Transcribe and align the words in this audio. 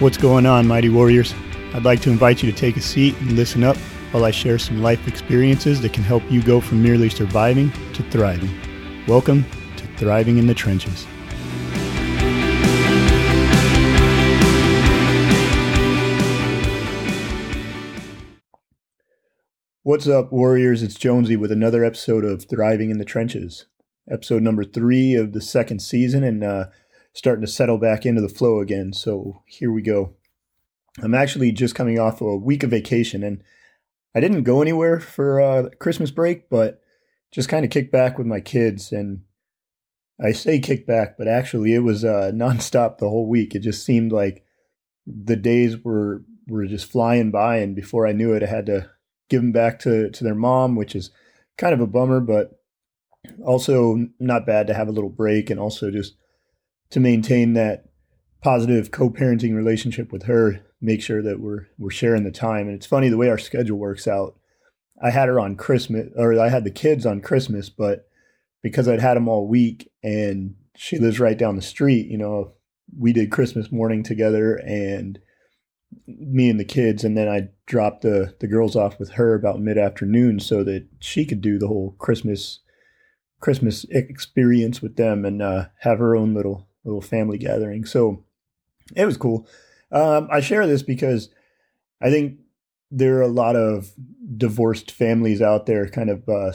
What's 0.00 0.16
going 0.16 0.46
on, 0.46 0.66
Mighty 0.66 0.88
Warriors? 0.88 1.34
I'd 1.74 1.84
like 1.84 2.00
to 2.00 2.10
invite 2.10 2.42
you 2.42 2.50
to 2.50 2.56
take 2.56 2.78
a 2.78 2.80
seat 2.80 3.14
and 3.18 3.32
listen 3.32 3.62
up 3.62 3.76
while 4.12 4.24
I 4.24 4.30
share 4.30 4.58
some 4.58 4.80
life 4.80 5.06
experiences 5.06 5.82
that 5.82 5.92
can 5.92 6.02
help 6.02 6.22
you 6.30 6.42
go 6.42 6.58
from 6.58 6.82
merely 6.82 7.10
surviving 7.10 7.70
to 7.92 8.02
thriving. 8.04 8.48
Welcome 9.06 9.44
to 9.76 9.86
Thriving 9.98 10.38
in 10.38 10.46
the 10.46 10.54
Trenches. 10.54 11.06
What's 19.82 20.08
up, 20.08 20.32
Warriors? 20.32 20.82
It's 20.82 20.94
Jonesy 20.94 21.36
with 21.36 21.52
another 21.52 21.84
episode 21.84 22.24
of 22.24 22.46
Thriving 22.46 22.88
in 22.88 22.96
the 22.96 23.04
Trenches. 23.04 23.66
Episode 24.10 24.42
number 24.42 24.64
three 24.64 25.14
of 25.14 25.34
the 25.34 25.42
second 25.42 25.80
season, 25.82 26.24
and 26.24 26.42
uh, 26.42 26.64
starting 27.12 27.44
to 27.44 27.50
settle 27.50 27.78
back 27.78 28.06
into 28.06 28.20
the 28.20 28.28
flow 28.28 28.60
again. 28.60 28.92
So 28.92 29.42
here 29.46 29.72
we 29.72 29.82
go. 29.82 30.14
I'm 31.02 31.14
actually 31.14 31.52
just 31.52 31.74
coming 31.74 31.98
off 31.98 32.20
a 32.20 32.36
week 32.36 32.62
of 32.62 32.70
vacation, 32.70 33.22
and 33.22 33.42
I 34.14 34.20
didn't 34.20 34.42
go 34.42 34.60
anywhere 34.60 35.00
for 35.00 35.40
uh, 35.40 35.68
Christmas 35.78 36.10
break, 36.10 36.48
but 36.50 36.80
just 37.32 37.48
kind 37.48 37.64
of 37.64 37.70
kicked 37.70 37.92
back 37.92 38.18
with 38.18 38.26
my 38.26 38.40
kids. 38.40 38.92
And 38.92 39.22
I 40.22 40.32
say 40.32 40.58
kick 40.58 40.86
back, 40.86 41.16
but 41.16 41.28
actually 41.28 41.74
it 41.74 41.80
was 41.80 42.04
uh, 42.04 42.30
nonstop 42.34 42.98
the 42.98 43.08
whole 43.08 43.28
week. 43.28 43.54
It 43.54 43.60
just 43.60 43.84
seemed 43.84 44.12
like 44.12 44.44
the 45.06 45.36
days 45.36 45.82
were 45.82 46.24
were 46.48 46.66
just 46.66 46.90
flying 46.90 47.30
by, 47.30 47.58
and 47.58 47.76
before 47.76 48.06
I 48.06 48.12
knew 48.12 48.32
it, 48.32 48.42
I 48.42 48.46
had 48.46 48.66
to 48.66 48.90
give 49.28 49.42
them 49.42 49.52
back 49.52 49.78
to 49.80 50.10
to 50.10 50.24
their 50.24 50.34
mom, 50.34 50.74
which 50.76 50.96
is 50.96 51.10
kind 51.56 51.72
of 51.72 51.80
a 51.80 51.86
bummer, 51.86 52.20
but 52.20 52.60
also 53.44 54.08
not 54.18 54.46
bad 54.46 54.66
to 54.66 54.74
have 54.74 54.88
a 54.88 54.92
little 54.92 55.10
break 55.10 55.50
and 55.50 55.60
also 55.60 55.90
just 55.90 56.14
to 56.90 57.00
maintain 57.00 57.52
that 57.54 57.86
positive 58.42 58.90
co-parenting 58.90 59.54
relationship 59.54 60.12
with 60.12 60.24
her 60.24 60.64
make 60.80 61.02
sure 61.02 61.22
that 61.22 61.40
we're 61.40 61.66
we're 61.78 61.90
sharing 61.90 62.24
the 62.24 62.30
time. 62.30 62.66
And 62.66 62.74
it's 62.74 62.86
funny 62.86 63.08
the 63.08 63.16
way 63.16 63.28
our 63.28 63.38
schedule 63.38 63.78
works 63.78 64.08
out. 64.08 64.38
I 65.02 65.10
had 65.10 65.28
her 65.28 65.40
on 65.40 65.56
christmas 65.56 66.08
or 66.14 66.38
i 66.38 66.50
had 66.50 66.64
the 66.64 66.70
kids 66.70 67.06
on 67.06 67.22
christmas 67.22 67.70
but 67.70 68.06
because 68.62 68.86
i'd 68.86 69.00
had 69.00 69.16
them 69.16 69.28
all 69.28 69.48
week 69.48 69.90
and 70.02 70.56
she 70.76 70.98
lives 70.98 71.18
right 71.18 71.38
down 71.38 71.56
the 71.56 71.62
street 71.62 72.06
you 72.08 72.18
know 72.18 72.52
we 72.98 73.14
did 73.14 73.30
christmas 73.30 73.72
morning 73.72 74.02
together 74.02 74.56
and 74.56 75.18
me 76.06 76.48
and 76.48 76.60
the 76.60 76.64
kids 76.64 77.04
and 77.04 77.16
then 77.16 77.28
I 77.28 77.48
dropped 77.66 78.02
the 78.02 78.34
the 78.40 78.46
girls 78.46 78.76
off 78.76 78.98
with 78.98 79.12
her 79.12 79.34
about 79.34 79.60
mid 79.60 79.78
afternoon 79.78 80.40
so 80.40 80.62
that 80.64 80.86
she 81.00 81.24
could 81.24 81.40
do 81.40 81.58
the 81.58 81.68
whole 81.68 81.94
Christmas 81.98 82.60
Christmas 83.40 83.84
experience 83.90 84.82
with 84.82 84.96
them 84.96 85.24
and 85.24 85.42
uh, 85.42 85.66
have 85.80 85.98
her 85.98 86.14
own 86.14 86.34
little 86.34 86.68
little 86.84 87.00
family 87.00 87.38
gathering. 87.38 87.84
So 87.84 88.24
it 88.94 89.04
was 89.04 89.16
cool. 89.16 89.46
Um, 89.92 90.28
I 90.30 90.40
share 90.40 90.66
this 90.66 90.82
because 90.82 91.28
I 92.00 92.10
think 92.10 92.38
there 92.90 93.18
are 93.18 93.22
a 93.22 93.28
lot 93.28 93.56
of 93.56 93.92
divorced 94.36 94.90
families 94.90 95.42
out 95.42 95.66
there, 95.66 95.88
kind 95.88 96.10
of 96.10 96.28
uh, 96.28 96.52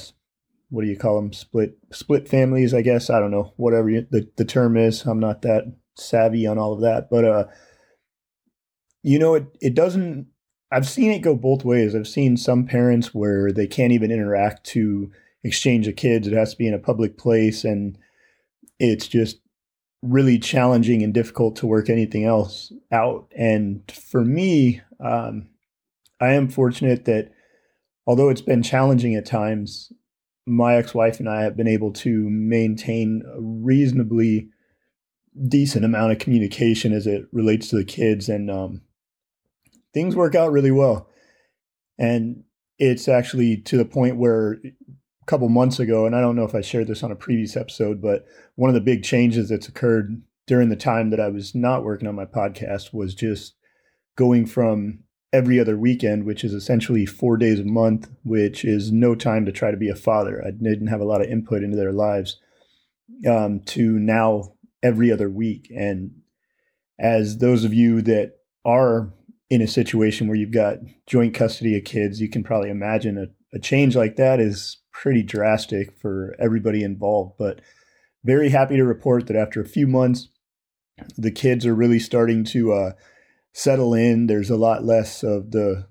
what 0.70 0.84
do 0.84 0.88
you 0.88 0.98
call 0.98 1.16
them? 1.16 1.34
Split 1.34 1.78
split 1.92 2.28
families, 2.28 2.74
I 2.74 2.82
guess. 2.82 3.10
I 3.10 3.20
don't 3.20 3.32
know, 3.32 3.54
whatever 3.58 3.90
you, 3.90 4.08
the 4.10 4.30
the 4.36 4.46
term 4.46 4.78
is. 4.78 5.04
I'm 5.04 5.20
not 5.20 5.42
that 5.44 5.66
savvy 5.96 6.46
on 6.46 6.58
all 6.58 6.74
of 6.74 6.82
that, 6.82 7.10
but 7.10 7.26
uh, 7.26 7.46
you 9.06 9.20
know, 9.20 9.36
it, 9.36 9.46
it 9.62 9.76
doesn't, 9.76 10.26
I've 10.72 10.88
seen 10.88 11.12
it 11.12 11.20
go 11.20 11.36
both 11.36 11.64
ways. 11.64 11.94
I've 11.94 12.08
seen 12.08 12.38
some 12.38 12.66
parents 12.66 13.14
where 13.14 13.52
they 13.52 13.68
can't 13.68 13.94
even 13.94 14.10
interact 14.10 14.64
to 14.72 15.12
exchange 15.44 15.86
the 15.86 15.94
kids. 15.94 16.26
It 16.26 16.34
has 16.34 16.54
to 16.54 16.58
be 16.58 16.68
in 16.68 16.74
a 16.74 16.80
public 16.80 17.16
place. 17.16 17.64
And 17.64 18.00
it's 18.80 19.08
just 19.08 19.38
really 20.06 20.40
challenging 20.40 21.04
and 21.04 21.14
difficult 21.14 21.56
to 21.58 21.68
work 21.68 21.90
anything 21.90 22.26
else 22.26 22.72
out. 22.92 23.32
And 23.36 23.82
for 23.92 24.24
me, 24.24 24.82
um, 25.00 25.50
I 26.20 26.34
am 26.34 26.50
fortunate 26.50 27.06
that 27.06 27.32
although 28.08 28.30
it's 28.30 28.42
been 28.42 28.64
challenging 28.64 29.16
at 29.16 29.26
times, 29.26 29.92
my 30.46 30.76
ex 30.76 30.94
wife 30.94 31.20
and 31.20 31.28
I 31.28 31.42
have 31.42 31.58
been 31.58 31.68
able 31.68 31.92
to 31.94 32.30
maintain 32.30 33.24
a 33.26 33.42
reasonably 33.42 34.50
decent 35.48 35.84
amount 35.84 36.12
of 36.12 36.20
communication 36.20 36.94
as 36.94 37.08
it 37.08 37.26
relates 37.32 37.70
to 37.70 37.78
the 37.78 37.86
kids. 37.86 38.30
And 38.30 38.50
um, 38.50 38.82
things 39.94 40.16
work 40.16 40.36
out 40.36 40.52
really 40.52 40.72
well. 40.72 41.10
And 41.98 42.44
it's 42.78 43.08
actually 43.08 43.58
to 43.58 43.78
the 43.78 43.86
point 43.86 44.18
where 44.18 44.60
couple 45.26 45.50
months 45.50 45.80
ago, 45.80 46.06
and 46.06 46.16
I 46.16 46.22
don't 46.22 46.36
know 46.36 46.44
if 46.46 46.56
I 46.56 46.62
shared 46.62 46.88
this 46.88 47.04
on 47.04 47.12
a 47.12 47.16
previous 47.16 47.58
episode, 47.58 48.02
but 48.02 48.26
one 48.56 48.70
of 48.70 48.74
the 48.74 48.82
big 48.82 49.04
changes 49.04 49.50
that's 49.50 49.68
occurred 49.68 50.22
during 50.48 50.70
the 50.70 50.76
time 50.76 51.10
that 51.10 51.20
I 51.20 51.30
was 51.30 51.56
not 51.56 51.84
working 51.84 52.08
on 52.08 52.16
my 52.16 52.26
podcast 52.26 52.94
was 52.94 53.16
just 53.16 53.56
going 54.16 54.46
from 54.46 55.00
every 55.34 55.60
other 55.60 55.78
weekend, 55.78 56.24
which 56.24 56.44
is 56.44 56.54
essentially 56.54 57.06
four 57.06 57.38
days 57.38 57.60
a 57.60 57.66
month, 57.66 58.10
which 58.24 58.64
is 58.64 58.92
no 58.92 59.16
time 59.16 59.46
to 59.46 59.52
try 59.52 59.72
to 59.72 59.78
be 59.78 59.90
a 59.90 59.96
father. 59.96 60.42
I 60.46 60.52
didn't 60.52 60.88
have 60.88 61.02
a 61.02 61.06
lot 61.06 61.22
of 61.22 61.28
input 61.28 61.64
into 61.64 61.76
their 61.76 61.92
lives, 61.92 62.40
um, 63.28 63.60
to 63.62 64.00
now 64.00 64.54
every 64.82 65.12
other 65.12 65.30
week. 65.30 65.72
And 65.76 66.12
as 67.00 67.40
those 67.40 67.64
of 67.64 67.74
you 67.74 68.02
that 68.04 68.38
are 68.64 69.12
in 69.50 69.62
a 69.62 69.68
situation 69.68 70.28
where 70.28 70.38
you've 70.38 70.52
got 70.52 70.78
joint 71.06 71.34
custody 71.34 71.78
of 71.78 71.84
kids, 71.84 72.22
you 72.22 72.30
can 72.30 72.44
probably 72.44 72.70
imagine 72.70 73.18
a, 73.18 73.28
a 73.56 73.60
change 73.60 73.96
like 73.96 74.18
that 74.18 74.40
is 74.40 74.78
pretty 74.92 75.24
drastic 75.24 75.98
for 75.98 76.36
everybody 76.40 76.84
involved. 76.84 77.34
But 77.40 77.62
very 78.24 78.50
happy 78.50 78.76
to 78.76 78.84
report 78.84 79.28
that 79.28 79.36
after 79.36 79.62
a 79.62 79.68
few 79.68 79.88
months, 79.88 80.30
the 81.18 81.32
kids 81.32 81.66
are 81.66 81.76
really 81.76 82.00
starting 82.00 82.44
to 82.46 82.74
uh, 82.74 82.92
settle 83.54 83.94
in. 83.94 84.28
There's 84.28 84.50
a 84.50 84.58
lot 84.58 84.84
less 84.84 85.24
of 85.24 85.52
the 85.52 85.88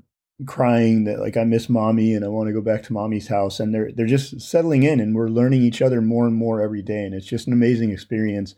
crying 0.47 1.05
that 1.05 1.21
like 1.21 1.37
I 1.37 1.45
miss 1.45 1.69
mommy 1.69 2.15
and 2.15 2.25
I 2.25 2.29
want 2.29 2.49
to 2.49 2.53
go 2.53 2.61
back 2.61 2.83
to 2.85 2.93
mommy's 2.93 3.29
house 3.29 3.61
and 3.61 3.73
they're 3.73 3.93
they're 3.93 4.05
just 4.05 4.41
settling 4.41 4.83
in 4.83 4.99
and 4.99 5.15
we're 5.15 5.29
learning 5.29 5.63
each 5.63 5.81
other 5.81 6.03
more 6.03 6.27
and 6.27 6.35
more 6.35 6.61
every 6.61 6.83
day 6.83 7.05
and 7.05 7.15
it's 7.15 7.25
just 7.27 7.47
an 7.47 7.53
amazing 7.53 7.93
experience 7.93 8.57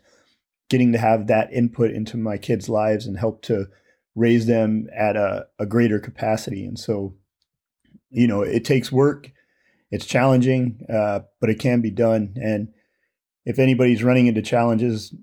getting 0.69 0.91
to 0.91 0.97
have 0.97 1.27
that 1.27 1.51
input 1.53 1.91
into 1.91 2.17
my 2.17 2.37
kids' 2.37 2.69
lives 2.69 3.05
and 3.05 3.17
help 3.17 3.41
to 3.43 3.67
raise 4.15 4.47
them 4.47 4.87
at 4.95 5.15
a, 5.15 5.47
a 5.59 5.65
greater 5.65 5.99
capacity. 5.99 6.65
And 6.65 6.77
so, 6.77 7.15
you 8.09 8.27
know, 8.27 8.41
it 8.41 8.65
takes 8.65 8.91
work. 8.91 9.31
It's 9.91 10.05
challenging, 10.05 10.85
uh, 10.91 11.21
but 11.39 11.49
it 11.49 11.59
can 11.59 11.81
be 11.81 11.91
done. 11.91 12.33
And 12.35 12.69
if 13.45 13.59
anybody's 13.59 14.03
running 14.03 14.27
into 14.27 14.41
challenges 14.41 15.15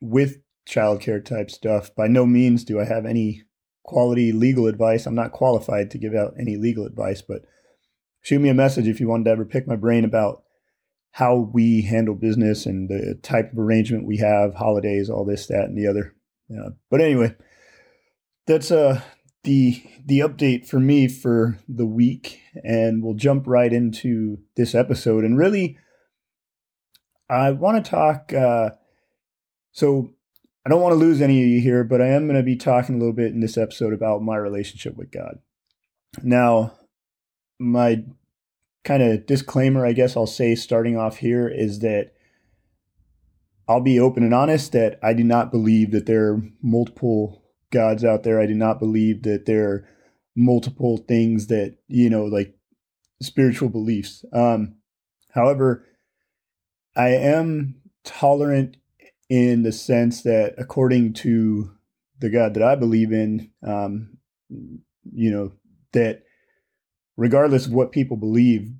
with 0.00 0.38
childcare 0.68 1.24
type 1.24 1.50
stuff, 1.50 1.94
by 1.94 2.08
no 2.08 2.26
means 2.26 2.64
do 2.64 2.80
I 2.80 2.84
have 2.84 3.06
any 3.06 3.42
quality 3.84 4.32
legal 4.32 4.66
advice. 4.66 5.06
I'm 5.06 5.14
not 5.14 5.32
qualified 5.32 5.90
to 5.90 5.98
give 5.98 6.14
out 6.14 6.34
any 6.38 6.56
legal 6.56 6.86
advice, 6.86 7.22
but 7.22 7.42
shoot 8.20 8.40
me 8.40 8.48
a 8.48 8.54
message 8.54 8.88
if 8.88 9.00
you 9.00 9.08
wanted 9.08 9.24
to 9.24 9.30
ever 9.30 9.44
pick 9.44 9.66
my 9.66 9.76
brain 9.76 10.04
about 10.04 10.42
how 11.12 11.50
we 11.52 11.82
handle 11.82 12.14
business 12.14 12.66
and 12.66 12.88
the 12.88 13.18
type 13.22 13.52
of 13.52 13.58
arrangement 13.58 14.06
we 14.06 14.18
have, 14.18 14.54
holidays, 14.54 15.10
all 15.10 15.24
this, 15.24 15.46
that, 15.46 15.64
and 15.64 15.76
the 15.76 15.86
other. 15.88 16.14
Uh, 16.50 16.70
but 16.90 17.00
anyway, 17.00 17.34
that's 18.46 18.70
uh 18.70 19.00
the 19.44 19.82
the 20.04 20.20
update 20.20 20.66
for 20.66 20.78
me 20.78 21.08
for 21.08 21.58
the 21.68 21.86
week 21.86 22.40
and 22.62 23.02
we'll 23.02 23.14
jump 23.14 23.46
right 23.46 23.72
into 23.72 24.38
this 24.56 24.74
episode. 24.74 25.24
And 25.24 25.38
really 25.38 25.78
i 27.30 27.50
want 27.50 27.82
to 27.82 27.90
talk 27.90 28.32
uh 28.32 28.70
so 29.70 30.12
i 30.66 30.68
don't 30.68 30.82
want 30.82 30.92
to 30.92 30.98
lose 30.98 31.22
any 31.22 31.40
of 31.42 31.48
you 31.48 31.60
here 31.60 31.84
but 31.84 32.02
i 32.02 32.06
am 32.06 32.26
going 32.26 32.36
to 32.36 32.42
be 32.42 32.56
talking 32.56 32.96
a 32.96 32.98
little 32.98 33.14
bit 33.14 33.32
in 33.32 33.40
this 33.40 33.56
episode 33.56 33.92
about 33.92 34.22
my 34.22 34.36
relationship 34.36 34.96
with 34.96 35.12
god. 35.12 35.38
Now 36.22 36.72
my 37.58 38.04
kind 38.82 39.02
of 39.02 39.26
disclaimer 39.26 39.86
i 39.86 39.92
guess 39.92 40.16
i'll 40.16 40.26
say 40.26 40.54
starting 40.54 40.96
off 40.96 41.18
here 41.18 41.46
is 41.46 41.80
that 41.80 42.12
i'll 43.68 43.80
be 43.80 44.00
open 44.00 44.24
and 44.24 44.34
honest 44.34 44.72
that 44.72 44.98
i 45.02 45.12
do 45.12 45.22
not 45.22 45.52
believe 45.52 45.90
that 45.90 46.06
there 46.06 46.32
are 46.32 46.42
multiple 46.62 47.39
gods 47.70 48.04
out 48.04 48.22
there. 48.22 48.40
I 48.40 48.46
do 48.46 48.54
not 48.54 48.78
believe 48.78 49.22
that 49.22 49.46
there 49.46 49.68
are 49.70 49.88
multiple 50.36 50.98
things 50.98 51.48
that, 51.48 51.76
you 51.88 52.10
know, 52.10 52.24
like 52.24 52.54
spiritual 53.22 53.68
beliefs. 53.68 54.24
Um, 54.32 54.76
however, 55.32 55.86
I 56.96 57.08
am 57.08 57.76
tolerant 58.04 58.76
in 59.28 59.62
the 59.62 59.72
sense 59.72 60.22
that 60.22 60.54
according 60.58 61.12
to 61.14 61.72
the 62.18 62.30
God 62.30 62.54
that 62.54 62.62
I 62.62 62.74
believe 62.74 63.12
in, 63.12 63.50
um, 63.66 64.18
you 64.48 65.30
know, 65.30 65.52
that 65.92 66.22
regardless 67.16 67.66
of 67.66 67.72
what 67.72 67.92
people 67.92 68.16
believe, 68.16 68.72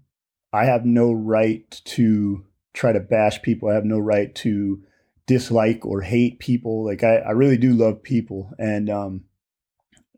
I 0.53 0.65
have 0.65 0.85
no 0.85 1.13
right 1.13 1.71
to 1.85 2.45
try 2.75 2.93
to 2.93 3.01
bash 3.01 3.43
people. 3.43 3.69
I 3.69 3.75
have 3.75 3.85
no 3.85 3.99
right 3.99 4.35
to 4.37 4.83
dislike 5.27 5.85
or 5.85 6.01
hate 6.01 6.39
people. 6.39 6.85
Like 6.85 7.03
I, 7.03 7.17
I 7.17 7.31
really 7.31 7.57
do 7.57 7.73
love 7.73 8.03
people. 8.03 8.51
And, 8.59 8.91
um, 8.91 9.25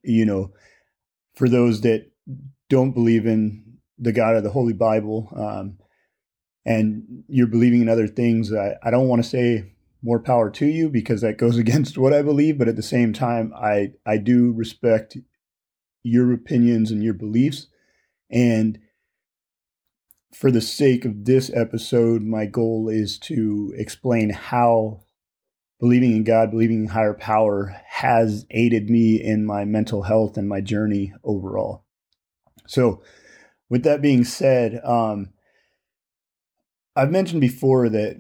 you 0.03 0.25
know, 0.25 0.53
for 1.35 1.49
those 1.49 1.83
that 1.83 2.11
don't 2.69 2.93
believe 2.93 3.27
in 3.27 3.79
the 3.99 4.13
God 4.13 4.37
of 4.37 4.45
the 4.45 4.51
Holy 4.51 4.73
Bible, 4.73 5.33
um, 5.37 5.79
and 6.65 7.25
you're 7.29 7.47
believing 7.47 7.83
in 7.83 7.89
other 7.89 8.07
things, 8.07 8.53
I, 8.53 8.77
I 8.83 8.91
don't 8.91 9.09
want 9.09 9.23
to 9.23 9.29
say 9.29 9.73
more 10.03 10.21
power 10.21 10.51
to 10.51 10.67
you 10.67 10.89
because 10.89 11.21
that 11.21 11.39
goes 11.39 11.57
against 11.59 11.99
what 11.99 12.13
I 12.13 12.23
believe. 12.23 12.59
But 12.59 12.69
at 12.69 12.77
the 12.77 12.83
same 12.83 13.13
time, 13.13 13.53
I, 13.57 13.93
I 14.07 14.19
do 14.19 14.53
respect 14.53 15.17
your 16.03 16.33
opinions 16.33 16.91
and 16.91 17.03
your 17.03 17.15
beliefs. 17.15 17.69
And 18.31 18.79
for 20.35 20.51
the 20.51 20.61
sake 20.61 21.05
of 21.05 21.25
this 21.25 21.51
episode, 21.55 22.23
my 22.23 22.47
goal 22.47 22.89
is 22.89 23.19
to 23.21 23.73
explain 23.77 24.31
how 24.31 25.03
believing 25.79 26.13
in 26.13 26.25
God, 26.25 26.51
believing 26.51 26.85
in 26.85 26.89
higher 26.89 27.15
power 27.15 27.77
has 27.89 28.47
aided 28.51 28.89
me 28.89 29.21
in 29.21 29.45
my 29.45 29.65
mental 29.65 30.03
health 30.03 30.37
and 30.37 30.49
my 30.49 30.61
journey 30.61 31.13
overall. 31.25 31.85
So, 32.67 33.03
with 33.69 33.83
that 33.85 34.03
being 34.03 34.25
said, 34.25 34.81
um, 34.85 35.31
I've 36.95 37.11
mentioned 37.11 37.41
before 37.41 37.89
that 37.89 38.17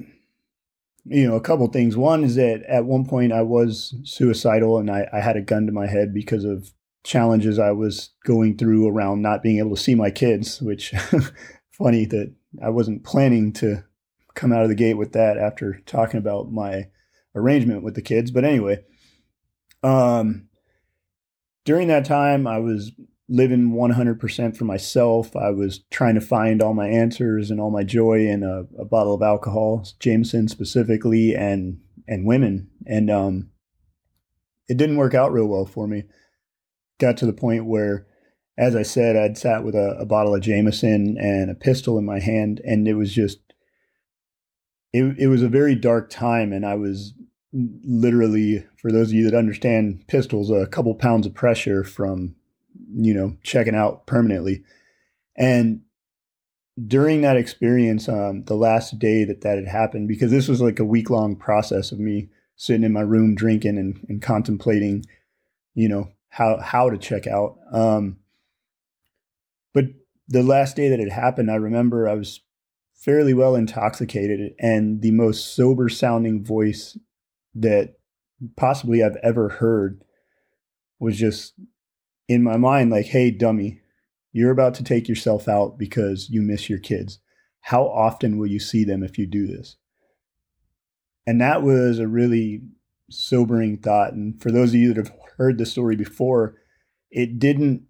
you 1.04 1.28
know 1.28 1.36
a 1.36 1.40
couple 1.40 1.66
things. 1.68 1.96
One 1.96 2.24
is 2.24 2.36
that 2.36 2.62
at 2.68 2.84
one 2.84 3.06
point 3.06 3.32
I 3.32 3.42
was 3.42 3.94
suicidal 4.04 4.78
and 4.78 4.90
I, 4.90 5.08
I 5.12 5.20
had 5.20 5.36
a 5.36 5.42
gun 5.42 5.66
to 5.66 5.72
my 5.72 5.86
head 5.86 6.14
because 6.14 6.44
of 6.44 6.72
challenges 7.04 7.58
I 7.58 7.72
was 7.72 8.10
going 8.24 8.56
through 8.56 8.88
around 8.88 9.22
not 9.22 9.42
being 9.42 9.58
able 9.58 9.74
to 9.74 9.82
see 9.82 9.94
my 9.94 10.10
kids, 10.10 10.62
which 10.62 10.94
funny 11.82 12.04
that 12.06 12.34
I 12.62 12.70
wasn't 12.70 13.04
planning 13.04 13.52
to 13.54 13.84
come 14.34 14.52
out 14.52 14.62
of 14.62 14.68
the 14.68 14.74
gate 14.74 14.94
with 14.94 15.12
that 15.12 15.36
after 15.36 15.80
talking 15.86 16.18
about 16.18 16.52
my 16.52 16.88
arrangement 17.34 17.82
with 17.82 17.94
the 17.94 18.02
kids. 18.02 18.30
But 18.30 18.44
anyway, 18.44 18.84
um, 19.82 20.48
during 21.64 21.88
that 21.88 22.04
time, 22.04 22.46
I 22.46 22.58
was 22.58 22.92
living 23.28 23.72
100% 23.72 24.56
for 24.56 24.64
myself. 24.64 25.34
I 25.36 25.50
was 25.50 25.80
trying 25.90 26.14
to 26.14 26.20
find 26.20 26.60
all 26.60 26.74
my 26.74 26.88
answers 26.88 27.50
and 27.50 27.60
all 27.60 27.70
my 27.70 27.84
joy 27.84 28.26
in 28.26 28.42
a, 28.42 28.64
a 28.80 28.84
bottle 28.84 29.14
of 29.14 29.22
alcohol, 29.22 29.86
Jameson 29.98 30.48
specifically, 30.48 31.34
and 31.34 31.80
and 32.08 32.26
women. 32.26 32.68
And 32.86 33.10
um, 33.10 33.50
it 34.68 34.76
didn't 34.76 34.96
work 34.96 35.14
out 35.14 35.32
real 35.32 35.46
well 35.46 35.64
for 35.64 35.86
me. 35.86 36.04
Got 36.98 37.16
to 37.18 37.26
the 37.26 37.32
point 37.32 37.64
where, 37.64 38.06
as 38.58 38.76
I 38.76 38.82
said, 38.82 39.16
I'd 39.16 39.38
sat 39.38 39.64
with 39.64 39.74
a, 39.74 39.96
a 39.98 40.04
bottle 40.04 40.34
of 40.34 40.42
Jameson 40.42 41.16
and 41.18 41.50
a 41.50 41.54
pistol 41.54 41.98
in 41.98 42.04
my 42.04 42.20
hand, 42.20 42.60
and 42.64 42.86
it 42.86 42.94
was 42.94 43.12
just 43.12 43.38
it, 44.92 45.16
it 45.18 45.28
was 45.28 45.42
a 45.42 45.48
very 45.48 45.74
dark 45.74 46.10
time 46.10 46.52
and 46.52 46.66
I 46.66 46.74
was 46.74 47.14
literally, 47.52 48.64
for 48.76 48.90
those 48.90 49.08
of 49.08 49.14
you 49.14 49.28
that 49.30 49.36
understand 49.36 50.04
pistols, 50.06 50.50
a 50.50 50.66
couple 50.66 50.94
pounds 50.94 51.26
of 51.26 51.34
pressure 51.34 51.84
from, 51.84 52.34
you 52.94 53.14
know, 53.14 53.36
checking 53.42 53.74
out 53.74 54.06
permanently. 54.06 54.62
And 55.36 55.82
during 56.86 57.20
that 57.22 57.36
experience, 57.36 58.08
um, 58.08 58.44
the 58.44 58.54
last 58.54 58.98
day 58.98 59.24
that 59.24 59.42
that 59.42 59.58
had 59.58 59.68
happened, 59.68 60.08
because 60.08 60.30
this 60.30 60.48
was 60.48 60.60
like 60.60 60.78
a 60.78 60.84
week 60.84 61.10
long 61.10 61.36
process 61.36 61.92
of 61.92 61.98
me 61.98 62.28
sitting 62.56 62.84
in 62.84 62.92
my 62.92 63.00
room 63.00 63.34
drinking 63.34 63.78
and, 63.78 64.04
and 64.08 64.22
contemplating, 64.22 65.04
you 65.74 65.88
know, 65.88 66.10
how 66.30 66.58
how 66.58 66.88
to 66.88 66.96
check 66.96 67.26
out. 67.26 67.58
Um, 67.70 68.18
the 70.32 70.42
last 70.42 70.76
day 70.76 70.88
that 70.88 71.00
it 71.00 71.12
happened, 71.12 71.50
I 71.50 71.56
remember 71.56 72.08
I 72.08 72.14
was 72.14 72.40
fairly 72.94 73.34
well 73.34 73.54
intoxicated, 73.54 74.54
and 74.58 75.02
the 75.02 75.10
most 75.10 75.54
sober 75.54 75.90
sounding 75.90 76.42
voice 76.42 76.96
that 77.54 77.96
possibly 78.56 79.02
I've 79.02 79.18
ever 79.22 79.50
heard 79.50 80.02
was 80.98 81.18
just 81.18 81.52
in 82.28 82.42
my 82.42 82.56
mind 82.56 82.90
like, 82.90 83.06
hey, 83.06 83.30
dummy, 83.30 83.80
you're 84.32 84.50
about 84.50 84.74
to 84.76 84.84
take 84.84 85.06
yourself 85.06 85.48
out 85.48 85.78
because 85.78 86.30
you 86.30 86.40
miss 86.40 86.70
your 86.70 86.78
kids. 86.78 87.18
How 87.60 87.84
often 87.84 88.38
will 88.38 88.46
you 88.46 88.58
see 88.58 88.84
them 88.84 89.02
if 89.02 89.18
you 89.18 89.26
do 89.26 89.46
this? 89.46 89.76
And 91.26 91.40
that 91.42 91.62
was 91.62 91.98
a 91.98 92.08
really 92.08 92.62
sobering 93.10 93.76
thought. 93.76 94.14
And 94.14 94.40
for 94.40 94.50
those 94.50 94.70
of 94.70 94.76
you 94.76 94.94
that 94.94 95.06
have 95.06 95.14
heard 95.36 95.58
the 95.58 95.66
story 95.66 95.94
before, 95.94 96.56
it 97.10 97.38
didn't 97.38 97.82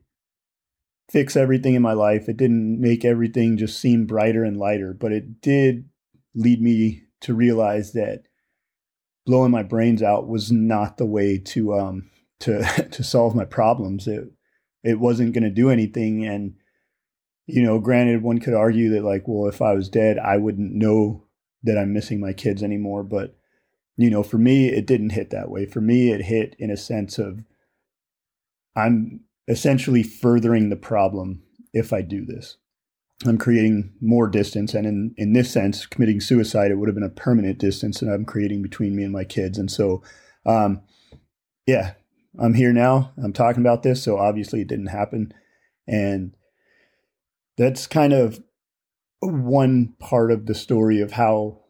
fix 1.13 1.37
everything 1.37 1.75
in 1.75 1.83
my 1.83 1.93
life. 1.93 2.29
It 2.29 2.39
didn't 2.39 2.81
make 2.81 3.05
everything 3.05 3.59
just 3.59 3.79
seem 3.79 4.07
brighter 4.07 4.45
and 4.45 4.57
lighter, 4.57 4.95
but 4.95 5.13
it 5.13 5.43
did 5.43 5.89
lead 6.35 6.63
me 6.63 7.03
to 7.21 7.35
realize 7.35 7.93
that 7.93 8.23
blowing 9.27 9.51
my 9.51 9.63
brains 9.63 10.03
out 10.03 10.27
was 10.27 10.51
not 10.51 10.97
the 10.97 11.07
way 11.07 11.39
to 11.39 11.75
um 11.75 12.11
to 12.41 12.63
to 12.91 13.05
solve 13.05 13.35
my 13.35 13.45
problems. 13.45 14.09
It 14.09 14.25
it 14.83 14.99
wasn't 14.99 15.35
going 15.35 15.45
to 15.45 15.51
do 15.51 15.71
anything 15.71 16.25
and 16.25 16.55
you 17.47 17.63
know, 17.63 17.79
granted 17.79 18.23
one 18.23 18.39
could 18.39 18.55
argue 18.55 18.91
that 18.91 19.05
like, 19.05 19.27
well, 19.27 19.49
if 19.49 19.61
I 19.61 19.75
was 19.75 19.89
dead, 19.89 20.17
I 20.19 20.37
wouldn't 20.39 20.73
know 20.73 21.27
that 21.65 21.77
I'm 21.77 21.93
missing 21.93 22.21
my 22.21 22.33
kids 22.33 22.63
anymore, 22.63 23.03
but 23.03 23.37
you 23.97 24.11
know, 24.11 24.23
for 24.23 24.39
me 24.39 24.69
it 24.69 24.87
didn't 24.87 25.11
hit 25.11 25.29
that 25.31 25.51
way. 25.51 25.67
For 25.67 25.83
me 25.83 26.11
it 26.11 26.23
hit 26.23 26.57
in 26.59 26.71
a 26.71 26.77
sense 26.77 27.19
of 27.19 27.41
I'm 28.75 29.21
essentially 29.49 30.03
furthering 30.03 30.69
the 30.69 30.77
problem 30.77 31.43
if 31.73 31.93
I 31.93 32.03
do 32.03 32.25
this. 32.25 32.57
I'm 33.25 33.39
creating 33.39 33.93
more 34.01 34.27
distance. 34.29 34.75
And 34.75 34.87
in, 34.87 35.15
in 35.17 35.33
this 35.33 35.53
sense, 35.53 35.87
committing 35.87 36.21
suicide, 36.21 36.71
it 36.71 36.77
would 36.77 36.89
have 36.89 36.95
been 36.95 37.05
a 37.05 37.09
permanent 37.09 37.59
distance 37.59 38.01
that 38.01 38.13
I'm 38.13 38.25
creating 38.25 38.63
between 38.63 38.97
me 38.97 39.05
and 39.05 39.13
my 39.13 39.25
kids. 39.25 39.59
And 39.59 39.71
so, 39.71 40.03
um, 40.45 40.83
yeah, 41.67 41.95
I'm 42.39 42.55
here 42.55 42.73
now. 42.73 43.13
I'm 43.23 43.33
talking 43.33 43.63
about 43.63 43.83
this. 43.83 44.03
So 44.03 44.19
obviously 44.19 44.61
it 44.61 44.69
didn't 44.69 44.87
happen. 44.87 45.33
And 45.87 46.35
that's 47.57 47.87
kind 47.87 48.13
of 48.13 48.43
one 49.21 49.95
part 50.01 50.33
of 50.33 50.47
the 50.47 50.55
story 50.55 51.01
of 51.01 51.13
how 51.13 51.61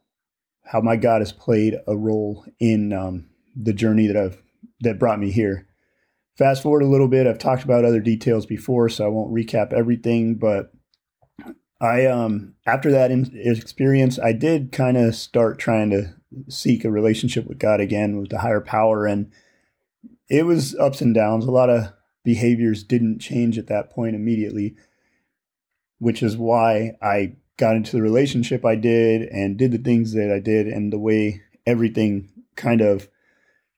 how 0.65 0.81
my 0.81 0.97
God 0.97 1.21
has 1.21 1.33
played 1.33 1.75
a 1.87 1.97
role 1.97 2.47
in 2.59 2.93
um, 2.93 3.29
the 3.55 3.73
journey 3.75 4.07
that 4.07 4.17
I've 4.17 4.43
that 4.81 4.99
brought 4.99 5.19
me 5.19 5.31
here. 5.31 5.69
Fast 6.39 6.63
forward 6.63 6.83
a 6.83 6.89
little 6.89 7.09
bit. 7.09 7.27
I've 7.27 7.39
talked 7.39 7.65
about 7.65 7.85
other 7.85 8.01
details 8.01 8.47
before, 8.47 8.89
so 8.89 9.05
I 9.05 9.09
won't 9.09 9.35
recap 9.35 9.73
everything. 9.73 10.37
But 10.37 10.73
I, 11.81 12.07
um, 12.07 12.55
after 12.67 12.91
that 12.91 13.11
experience, 13.11 14.19
I 14.19 14.33
did 14.33 14.73
kind 14.73 14.97
of 14.97 15.15
start 15.15 15.59
trying 15.59 15.91
to 15.91 16.15
seek 16.49 16.85
a 16.85 16.91
relationship 16.91 17.47
with 17.47 17.59
God 17.59 17.81
again, 17.81 18.17
with 18.17 18.31
the 18.31 18.39
higher 18.39 18.63
power, 18.63 19.07
and 19.07 19.31
it 20.31 20.47
was 20.47 20.75
ups 20.77 21.03
and 21.03 21.15
downs. 21.15 21.45
A 21.45 21.51
lot 21.51 21.69
of 21.69 21.93
behaviors 22.25 22.83
didn't 22.83 23.19
change 23.19 23.59
at 23.59 23.67
that 23.67 23.91
point 23.91 24.17
immediately, 24.17 24.75
which 25.99 26.23
is 26.23 26.37
why 26.37 26.93
I 27.03 27.37
got 27.59 27.77
into 27.77 27.93
the 27.93 28.03
relationship 28.03 28.65
I 28.65 28.77
did 28.77 29.23
and 29.29 29.59
did 29.59 29.73
the 29.73 29.79
things 29.79 30.15
that 30.15 30.33
I 30.33 30.39
did, 30.39 30.67
and 30.67 30.91
the 30.91 30.99
way 30.99 31.43
everything 31.67 32.31
kind 32.57 32.81
of 32.81 33.09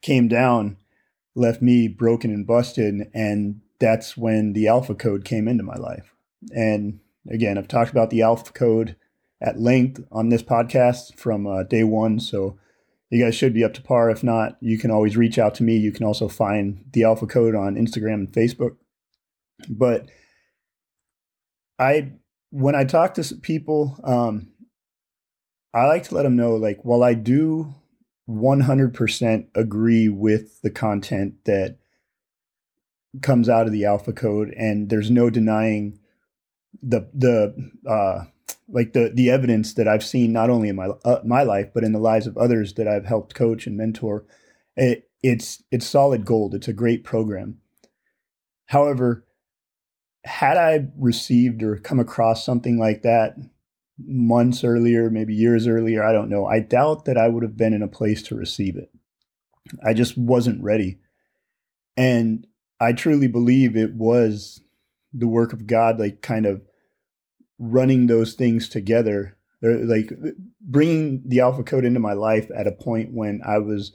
came 0.03 0.29
down 0.29 0.77
left 1.34 1.60
me 1.62 1.88
broken 1.88 2.31
and 2.31 2.46
busted. 2.46 3.10
And 3.12 3.60
that's 3.81 4.17
when 4.17 4.53
the 4.53 4.69
alpha 4.69 4.94
code 4.94 5.24
came 5.24 5.48
into 5.48 5.64
my 5.64 5.76
life. 5.76 6.14
And 6.55 7.00
again, 7.29 7.58
I've 7.58 7.69
talked 7.69 7.91
about 7.91 8.10
the 8.10 8.22
alpha 8.22 8.53
code 8.53 8.96
at 9.41 9.60
length 9.60 10.03
on 10.10 10.29
this 10.29 10.43
podcast 10.43 11.17
from 11.17 11.46
uh, 11.46 11.64
day 11.64 11.84
one. 11.84 12.20
So 12.20 12.58
you 13.10 13.22
guys 13.22 13.34
should 13.34 13.55
be 13.55 13.64
up 13.64 13.74
to 13.74 13.82
par. 13.82 14.10
If 14.10 14.24
not, 14.24 14.56
you 14.60 14.79
can 14.79 14.91
always 14.91 15.17
reach 15.17 15.38
out 15.38 15.55
to 15.56 15.62
me. 15.62 15.76
You 15.76 15.93
can 15.93 16.05
also 16.05 16.29
find 16.29 16.84
the 16.93 17.05
alpha 17.05 17.26
code 17.26 17.55
on 17.55 17.74
Instagram 17.74 18.14
and 18.14 18.32
Facebook. 18.32 18.76
But 19.69 20.08
I, 21.79 22.12
when 22.50 22.74
I 22.74 22.84
talk 22.84 23.14
to 23.14 23.34
people, 23.36 23.98
um, 24.05 24.48
I 25.72 25.86
like 25.86 26.05
to 26.05 26.14
let 26.14 26.22
them 26.22 26.36
know, 26.36 26.55
like, 26.55 26.84
while 26.84 27.03
I 27.03 27.14
do 27.14 27.74
100% 28.29 29.47
agree 29.55 30.09
with 30.09 30.63
the 30.63 30.71
content 30.71 31.35
that 31.45 31.77
comes 33.23 33.49
out 33.49 33.67
of 33.67 33.73
the 33.73 33.85
alpha 33.85 34.13
code 34.13 34.53
and 34.57 34.91
there's 34.91 35.11
no 35.11 35.31
denying 35.31 35.99
the 36.83 37.09
the 37.15 37.55
uh 37.89 38.25
like 38.69 38.93
the 38.93 39.11
the 39.15 39.31
evidence 39.31 39.75
that 39.75 39.87
I've 39.87 40.05
seen 40.05 40.33
not 40.33 40.51
only 40.51 40.69
in 40.69 40.77
my 40.77 40.89
uh, 41.05 41.21
my 41.25 41.43
life 41.43 41.71
but 41.73 41.85
in 41.85 41.93
the 41.93 42.01
lives 42.01 42.27
of 42.27 42.37
others 42.37 42.75
that 42.75 42.89
I've 42.89 43.07
helped 43.07 43.35
coach 43.35 43.67
and 43.67 43.77
mentor. 43.77 44.25
It, 44.77 45.09
it's 45.23 45.63
it's 45.71 45.87
solid 45.87 46.25
gold. 46.25 46.55
It's 46.55 46.69
a 46.69 46.73
great 46.73 47.05
program. 47.05 47.59
However 48.67 49.25
had 50.25 50.57
I 50.57 50.87
received 50.97 51.63
or 51.63 51.77
come 51.77 52.01
across 52.01 52.45
something 52.45 52.79
like 52.79 53.03
that 53.03 53.37
months 53.98 54.65
earlier, 54.65 55.10
maybe 55.10 55.34
years 55.34 55.67
earlier. 55.67 56.03
I 56.03 56.13
don't 56.13 56.31
know. 56.31 56.46
I 56.46 56.60
doubt 56.60 57.05
that 57.05 57.17
I 57.17 57.29
would 57.29 57.43
have 57.43 57.56
been 57.56 57.72
in 57.72 57.82
a 57.82 57.89
place 57.89 58.22
to 58.24 58.34
receive 58.34 58.77
it. 58.77 58.91
I 59.84 59.94
just 59.94 60.19
wasn't 60.19 60.63
ready. 60.63 60.98
And 61.96 62.46
I 62.81 62.93
truly 62.93 63.29
believe 63.29 63.77
it 63.77 63.94
was 63.94 64.60
the 65.13 65.29
work 65.29 65.53
of 65.53 65.67
God, 65.67 65.98
like 65.98 66.22
kind 66.22 66.44
of 66.44 66.63
running 67.58 68.06
those 68.06 68.34
things 68.34 68.69
together, 68.69 69.39
uh, 69.65 69.79
like 69.84 70.13
uh, 70.13 70.31
bringing 70.60 71.22
the 71.24 71.41
Alpha 71.41 71.63
Code 71.63 71.84
into 71.84 72.01
my 72.01 72.13
life 72.13 72.51
at 72.55 72.67
a 72.67 72.72
point 72.72 73.13
when 73.13 73.41
I 73.46 73.58
was 73.58 73.94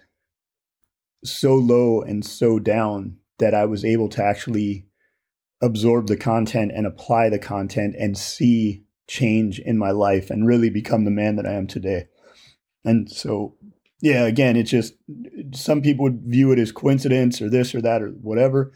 so 1.26 1.56
low 1.56 2.02
and 2.02 2.26
so 2.26 2.58
down 2.58 3.18
that 3.40 3.54
I 3.54 3.66
was 3.66 3.84
able 3.84 4.08
to 4.10 4.24
actually 4.24 4.86
absorb 5.62 6.08
the 6.08 6.18
content 6.18 6.72
and 6.74 6.88
apply 6.88 7.30
the 7.30 7.40
content 7.40 7.96
and 8.00 8.18
see 8.18 8.84
change 9.10 9.60
in 9.60 9.78
my 9.78 9.92
life 9.92 10.30
and 10.30 10.48
really 10.48 10.70
become 10.70 11.04
the 11.04 11.12
man 11.12 11.36
that 11.36 11.46
I 11.46 11.54
am 11.54 11.68
today. 11.68 12.08
And 12.86 13.12
so 13.12 13.56
yeah, 14.02 14.26
again, 14.26 14.56
it's 14.56 14.72
just 14.72 14.94
some 15.54 15.82
people 15.82 16.04
would 16.04 16.22
view 16.24 16.52
it 16.52 16.60
as 16.60 16.72
coincidence 16.72 17.42
or 17.42 17.50
this 17.50 17.76
or 17.76 17.82
that 17.82 18.02
or 18.02 18.10
whatever. 18.10 18.72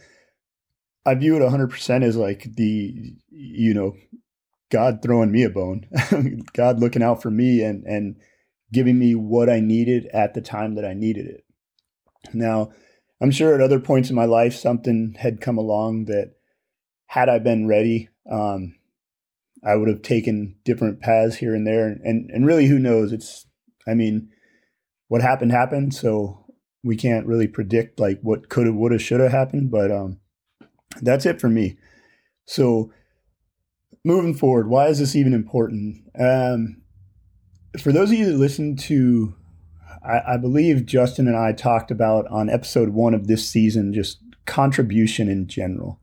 I 1.06 1.16
view 1.16 1.36
it 1.36 1.40
100% 1.40 2.04
as 2.04 2.18
like 2.18 2.56
the, 2.56 3.14
you 3.30 3.74
know, 3.74 3.96
God 4.70 5.02
throwing 5.02 5.32
me 5.32 5.44
a 5.44 5.50
bone, 5.50 5.86
God 6.54 6.80
looking 6.80 7.04
out 7.04 7.22
for 7.22 7.30
me 7.30 7.62
and, 7.62 7.86
and 7.86 8.16
giving 8.72 8.98
me 8.98 9.16
what 9.16 9.50
I 9.50 9.60
needed 9.60 10.08
at 10.08 10.34
the 10.34 10.42
time 10.42 10.76
that 10.76 10.86
I 10.86 10.94
needed 10.94 11.28
it. 11.28 11.46
Now, 12.34 12.72
I'm 13.22 13.32
sure 13.32 13.54
at 13.54 13.62
other 13.62 13.80
points 13.80 14.10
in 14.10 14.16
my 14.16 14.26
life, 14.26 14.56
something 14.56 15.16
had 15.20 15.42
come 15.42 15.58
along 15.58 16.06
that 16.06 16.34
had 17.06 17.30
I 17.30 17.40
been 17.40 17.68
ready, 17.68 18.10
um, 18.30 18.76
I 19.66 19.76
would 19.76 19.88
have 19.88 20.02
taken 20.02 20.56
different 20.66 21.00
paths 21.00 21.38
here 21.38 21.56
and 21.56 21.66
there. 21.66 21.88
And, 21.88 22.30
and 22.30 22.46
really, 22.46 22.68
who 22.68 22.80
knows? 22.80 23.12
It's, 23.14 23.46
I 23.88 23.94
mean, 23.94 24.30
what 25.08 25.22
happened 25.22 25.52
happened. 25.52 25.94
So 25.94 26.46
we 26.84 26.96
can't 26.96 27.26
really 27.26 27.48
predict 27.48 28.00
like 28.00 28.20
what 28.22 28.50
could 28.50 28.66
have, 28.66 28.76
would 28.76 28.92
have, 28.92 29.02
should 29.02 29.22
have 29.22 29.32
happened. 29.32 29.72
But 29.72 29.92
um, 29.92 30.20
that's 31.02 31.26
it 31.26 31.40
for 31.40 31.50
me. 31.50 31.78
So 32.46 32.92
moving 34.04 34.34
forward, 34.34 34.68
why 34.68 34.88
is 34.88 35.00
this 35.00 35.16
even 35.16 35.34
important? 35.34 36.04
Um, 36.20 36.82
for 37.80 37.92
those 37.92 38.12
of 38.12 38.18
you 38.18 38.26
that 38.26 38.38
listen 38.38 38.76
to, 38.76 39.34
I, 40.06 40.34
I 40.34 40.38
believe 40.38 40.86
Justin 40.86 41.28
and 41.28 41.38
I 41.38 41.54
talked 41.54 41.90
about 41.90 42.28
on 42.28 42.50
episode 42.50 42.90
one 42.90 43.14
of 43.14 43.28
this 43.28 43.48
season, 43.48 43.94
just 43.94 44.20
contribution 44.46 45.30
in 45.30 45.48
general. 45.48 46.02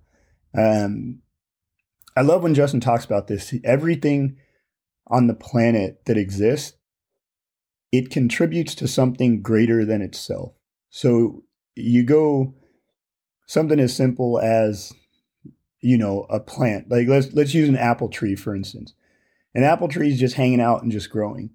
Um, 0.56 1.20
I 2.16 2.22
love 2.22 2.42
when 2.42 2.54
Justin 2.54 2.80
talks 2.80 3.04
about 3.04 3.28
this. 3.28 3.54
Everything 3.64 4.36
on 5.06 5.26
the 5.26 5.34
planet 5.34 6.02
that 6.06 6.16
exists, 6.16 6.76
it 7.92 8.10
contributes 8.10 8.74
to 8.76 8.88
something 8.88 9.42
greater 9.42 9.84
than 9.84 10.02
itself. 10.02 10.52
So 10.90 11.44
you 11.76 12.02
go 12.02 12.54
something 13.46 13.80
as 13.80 13.94
simple 13.94 14.38
as 14.38 14.92
you 15.80 15.96
know 15.96 16.26
a 16.30 16.38
plant 16.38 16.88
like 16.90 17.08
let's 17.08 17.32
let's 17.32 17.54
use 17.54 17.68
an 17.68 17.76
apple 17.76 18.08
tree 18.08 18.36
for 18.36 18.54
instance 18.54 18.94
an 19.54 19.64
apple 19.64 19.88
tree 19.88 20.08
is 20.08 20.20
just 20.20 20.36
hanging 20.36 20.60
out 20.60 20.82
and 20.82 20.92
just 20.92 21.10
growing 21.10 21.50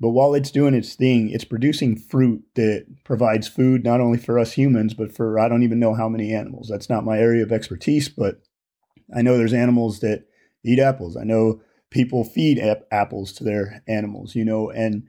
but 0.00 0.10
while 0.10 0.34
it's 0.34 0.50
doing 0.50 0.74
its 0.74 0.94
thing 0.94 1.30
it's 1.30 1.44
producing 1.44 1.96
fruit 1.96 2.42
that 2.54 2.86
provides 3.04 3.46
food 3.46 3.84
not 3.84 4.00
only 4.00 4.18
for 4.18 4.38
us 4.38 4.52
humans 4.52 4.94
but 4.94 5.14
for 5.14 5.38
i 5.38 5.48
don't 5.48 5.62
even 5.62 5.78
know 5.78 5.94
how 5.94 6.08
many 6.08 6.32
animals 6.32 6.68
that's 6.68 6.88
not 6.90 7.04
my 7.04 7.18
area 7.18 7.42
of 7.42 7.52
expertise 7.52 8.08
but 8.08 8.40
i 9.14 9.22
know 9.22 9.36
there's 9.36 9.52
animals 9.52 10.00
that 10.00 10.24
eat 10.64 10.80
apples. 10.80 11.16
I 11.16 11.22
know 11.22 11.60
people 11.90 12.24
feed 12.24 12.58
ap- 12.58 12.86
apples 12.90 13.32
to 13.34 13.44
their 13.44 13.82
animals 13.86 14.34
you 14.34 14.44
know 14.44 14.70
and 14.70 15.04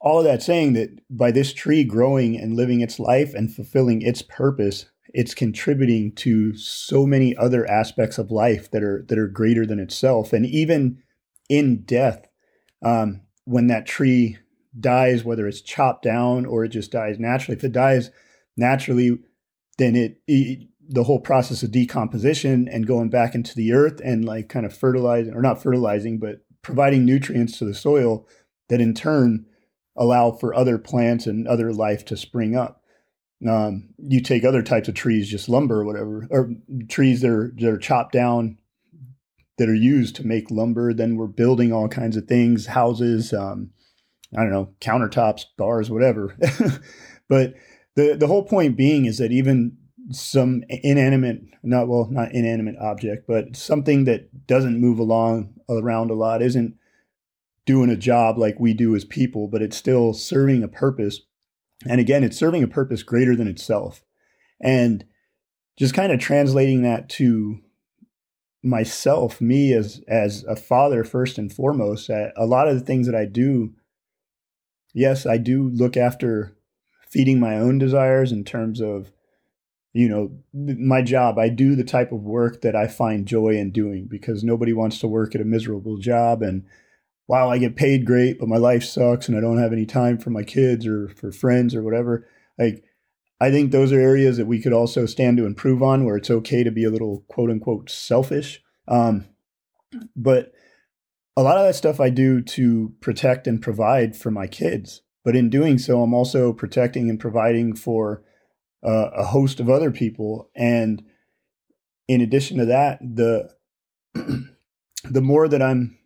all 0.00 0.18
of 0.18 0.24
that 0.24 0.42
saying 0.42 0.72
that 0.74 0.90
by 1.10 1.30
this 1.30 1.52
tree 1.52 1.84
growing 1.84 2.36
and 2.36 2.56
living 2.56 2.80
its 2.80 2.98
life 2.98 3.34
and 3.34 3.54
fulfilling 3.54 4.02
its 4.02 4.22
purpose 4.22 4.86
it's 5.16 5.34
contributing 5.34 6.12
to 6.12 6.54
so 6.56 7.06
many 7.06 7.34
other 7.36 7.68
aspects 7.70 8.18
of 8.18 8.30
life 8.30 8.70
that 8.70 8.82
are 8.82 9.02
that 9.08 9.18
are 9.18 9.28
greater 9.28 9.64
than 9.64 9.78
itself. 9.78 10.32
And 10.34 10.44
even 10.44 11.02
in 11.48 11.84
death 11.84 12.26
um, 12.82 13.22
when 13.44 13.68
that 13.68 13.86
tree 13.86 14.36
dies 14.78 15.24
whether 15.24 15.46
it's 15.46 15.62
chopped 15.62 16.02
down 16.02 16.44
or 16.44 16.64
it 16.64 16.68
just 16.68 16.92
dies 16.92 17.18
naturally 17.18 17.56
if 17.56 17.64
it 17.64 17.72
dies 17.72 18.10
naturally 18.58 19.18
then 19.78 19.96
it, 19.96 20.20
it 20.26 20.68
the 20.88 21.04
whole 21.04 21.20
process 21.20 21.62
of 21.62 21.72
decomposition 21.72 22.68
and 22.68 22.86
going 22.86 23.08
back 23.08 23.34
into 23.34 23.54
the 23.54 23.72
earth 23.72 24.00
and 24.04 24.24
like 24.24 24.48
kind 24.48 24.64
of 24.64 24.76
fertilizing 24.76 25.34
or 25.34 25.42
not 25.42 25.62
fertilizing 25.62 26.18
but 26.18 26.40
providing 26.62 27.04
nutrients 27.04 27.58
to 27.58 27.64
the 27.64 27.74
soil 27.74 28.26
that 28.68 28.80
in 28.80 28.94
turn 28.94 29.46
allow 29.96 30.30
for 30.30 30.54
other 30.54 30.78
plants 30.78 31.26
and 31.26 31.48
other 31.48 31.72
life 31.72 32.04
to 32.04 32.16
spring 32.16 32.56
up 32.56 32.82
um, 33.46 33.90
you 33.98 34.22
take 34.22 34.44
other 34.44 34.62
types 34.62 34.88
of 34.88 34.94
trees, 34.94 35.28
just 35.28 35.48
lumber 35.48 35.80
or 35.80 35.84
whatever, 35.84 36.26
or 36.30 36.50
trees 36.88 37.20
that 37.20 37.30
are 37.30 37.52
that 37.56 37.68
are 37.68 37.78
chopped 37.78 38.12
down 38.12 38.56
that 39.58 39.68
are 39.68 39.74
used 39.74 40.16
to 40.16 40.26
make 40.26 40.50
lumber. 40.50 40.94
Then 40.94 41.16
we're 41.16 41.26
building 41.26 41.72
all 41.72 41.88
kinds 41.88 42.16
of 42.16 42.26
things, 42.26 42.66
houses, 42.66 43.34
um, 43.34 43.70
I 44.36 44.42
don't 44.42 44.52
know, 44.52 44.70
countertops, 44.80 45.44
bars, 45.58 45.90
whatever. 45.90 46.34
but 47.28 47.54
the 47.94 48.16
the 48.18 48.26
whole 48.26 48.44
point 48.44 48.76
being 48.76 49.04
is 49.04 49.18
that 49.18 49.32
even 49.32 49.76
some 50.10 50.62
inanimate, 50.68 51.42
not 51.62 51.88
well, 51.88 52.08
not 52.10 52.32
inanimate 52.32 52.76
object, 52.80 53.26
but 53.26 53.56
something 53.56 54.04
that 54.04 54.46
doesn't 54.46 54.80
move 54.80 54.98
along 54.98 55.54
around 55.68 56.10
a 56.10 56.14
lot 56.14 56.42
isn't 56.42 56.74
doing 57.64 57.90
a 57.90 57.96
job 57.96 58.38
like 58.38 58.60
we 58.60 58.72
do 58.72 58.94
as 58.94 59.04
people, 59.04 59.48
but 59.48 59.62
it's 59.62 59.76
still 59.76 60.12
serving 60.12 60.62
a 60.62 60.68
purpose 60.68 61.20
and 61.84 62.00
again, 62.00 62.24
it's 62.24 62.38
serving 62.38 62.62
a 62.62 62.68
purpose 62.68 63.02
greater 63.02 63.36
than 63.36 63.48
itself. 63.48 64.02
And 64.60 65.04
just 65.76 65.94
kind 65.94 66.12
of 66.12 66.20
translating 66.20 66.82
that 66.82 67.08
to 67.10 67.58
myself, 68.62 69.40
me 69.40 69.72
as 69.74 70.02
as 70.08 70.42
a 70.44 70.56
father 70.56 71.04
first 71.04 71.36
and 71.36 71.52
foremost, 71.52 72.08
a 72.08 72.46
lot 72.46 72.68
of 72.68 72.74
the 72.78 72.84
things 72.84 73.06
that 73.06 73.14
I 73.14 73.26
do, 73.26 73.74
yes, 74.94 75.26
I 75.26 75.36
do 75.36 75.68
look 75.68 75.96
after 75.96 76.56
feeding 77.08 77.38
my 77.38 77.58
own 77.58 77.78
desires 77.78 78.32
in 78.32 78.44
terms 78.44 78.80
of 78.80 79.12
you 79.96 80.08
know 80.08 80.30
my 80.52 81.00
job 81.02 81.38
i 81.38 81.48
do 81.48 81.74
the 81.74 81.84
type 81.84 82.12
of 82.12 82.22
work 82.22 82.60
that 82.62 82.76
i 82.76 82.86
find 82.86 83.26
joy 83.26 83.50
in 83.50 83.70
doing 83.70 84.06
because 84.08 84.44
nobody 84.44 84.72
wants 84.72 84.98
to 84.98 85.06
work 85.06 85.34
at 85.34 85.40
a 85.40 85.44
miserable 85.44 85.96
job 85.96 86.42
and 86.42 86.64
wow, 87.28 87.50
I 87.50 87.58
get 87.58 87.76
paid 87.76 88.04
great, 88.04 88.38
but 88.38 88.48
my 88.48 88.56
life 88.56 88.84
sucks 88.84 89.28
and 89.28 89.36
I 89.36 89.40
don't 89.40 89.58
have 89.58 89.72
any 89.72 89.86
time 89.86 90.18
for 90.18 90.30
my 90.30 90.42
kids 90.42 90.86
or 90.86 91.08
for 91.08 91.32
friends 91.32 91.74
or 91.74 91.82
whatever. 91.82 92.26
Like, 92.58 92.84
I 93.40 93.50
think 93.50 93.70
those 93.70 93.92
are 93.92 94.00
areas 94.00 94.36
that 94.36 94.46
we 94.46 94.62
could 94.62 94.72
also 94.72 95.06
stand 95.06 95.36
to 95.36 95.46
improve 95.46 95.82
on 95.82 96.04
where 96.04 96.16
it's 96.16 96.30
okay 96.30 96.62
to 96.62 96.70
be 96.70 96.84
a 96.84 96.90
little 96.90 97.24
quote 97.28 97.50
unquote 97.50 97.90
selfish. 97.90 98.62
Um, 98.88 99.26
but 100.14 100.52
a 101.36 101.42
lot 101.42 101.58
of 101.58 101.66
that 101.66 101.74
stuff 101.74 102.00
I 102.00 102.10
do 102.10 102.40
to 102.40 102.94
protect 103.00 103.46
and 103.46 103.60
provide 103.60 104.16
for 104.16 104.30
my 104.30 104.46
kids. 104.46 105.02
But 105.24 105.36
in 105.36 105.50
doing 105.50 105.78
so, 105.78 106.02
I'm 106.02 106.14
also 106.14 106.52
protecting 106.52 107.10
and 107.10 107.20
providing 107.20 107.74
for 107.74 108.22
uh, 108.86 109.10
a 109.14 109.24
host 109.24 109.58
of 109.58 109.68
other 109.68 109.90
people. 109.90 110.48
And 110.54 111.04
in 112.08 112.20
addition 112.20 112.58
to 112.58 112.66
that, 112.66 113.00
the 113.02 113.50
the 114.14 115.20
more 115.20 115.48
that 115.48 115.60
I'm 115.60 115.98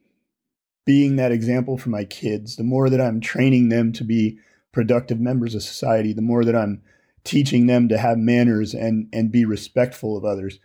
being 0.87 1.17
that 1.17 1.31
example 1.31 1.77
for 1.77 1.91
my 1.91 2.05
kids, 2.05 2.57
the 2.57 2.65
more 2.65 2.89
that 2.89 3.01
I'm 3.01 3.21
training 3.21 3.69
them 3.69 3.93
to 3.93 4.05
be 4.05 4.39
productive 4.73 5.21
members 5.21 5.55
of 5.55 5.63
society, 5.63 6.13
the 6.13 6.23
more 6.23 6.45
that 6.45 6.57
I'm 6.57 6.83
teaching 7.23 7.67
them 7.67 7.89
to 7.89 7.99
have 7.99 8.17
manners 8.17 8.75
and 8.75 9.09
and 9.13 9.31
be 9.31 9.45
respectful 9.45 10.17
of 10.17 10.25
others. 10.25 10.59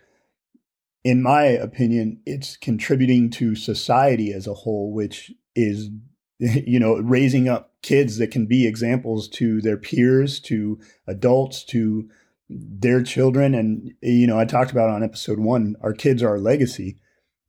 In 1.04 1.22
my 1.22 1.44
opinion, 1.44 2.20
it's 2.26 2.56
contributing 2.56 3.30
to 3.30 3.54
society 3.54 4.32
as 4.32 4.46
a 4.46 4.54
whole, 4.54 4.92
which 4.92 5.32
is 5.54 5.90
you 6.66 6.78
know 6.78 6.96
raising 6.96 7.48
up 7.48 7.72
kids 7.82 8.18
that 8.18 8.30
can 8.30 8.46
be 8.46 8.66
examples 8.66 9.28
to 9.28 9.60
their 9.60 9.76
peers, 9.76 10.40
to 10.40 10.78
adults, 11.06 11.64
to 11.64 12.08
their 12.48 13.02
children 13.02 13.54
and 13.54 13.92
you 14.02 14.26
know 14.26 14.38
I 14.38 14.44
talked 14.44 14.70
about 14.70 14.88
on 14.88 15.02
episode 15.02 15.40
1 15.40 15.74
our 15.82 15.92
kids 15.92 16.22
are 16.22 16.28
our 16.28 16.38
legacy 16.38 16.96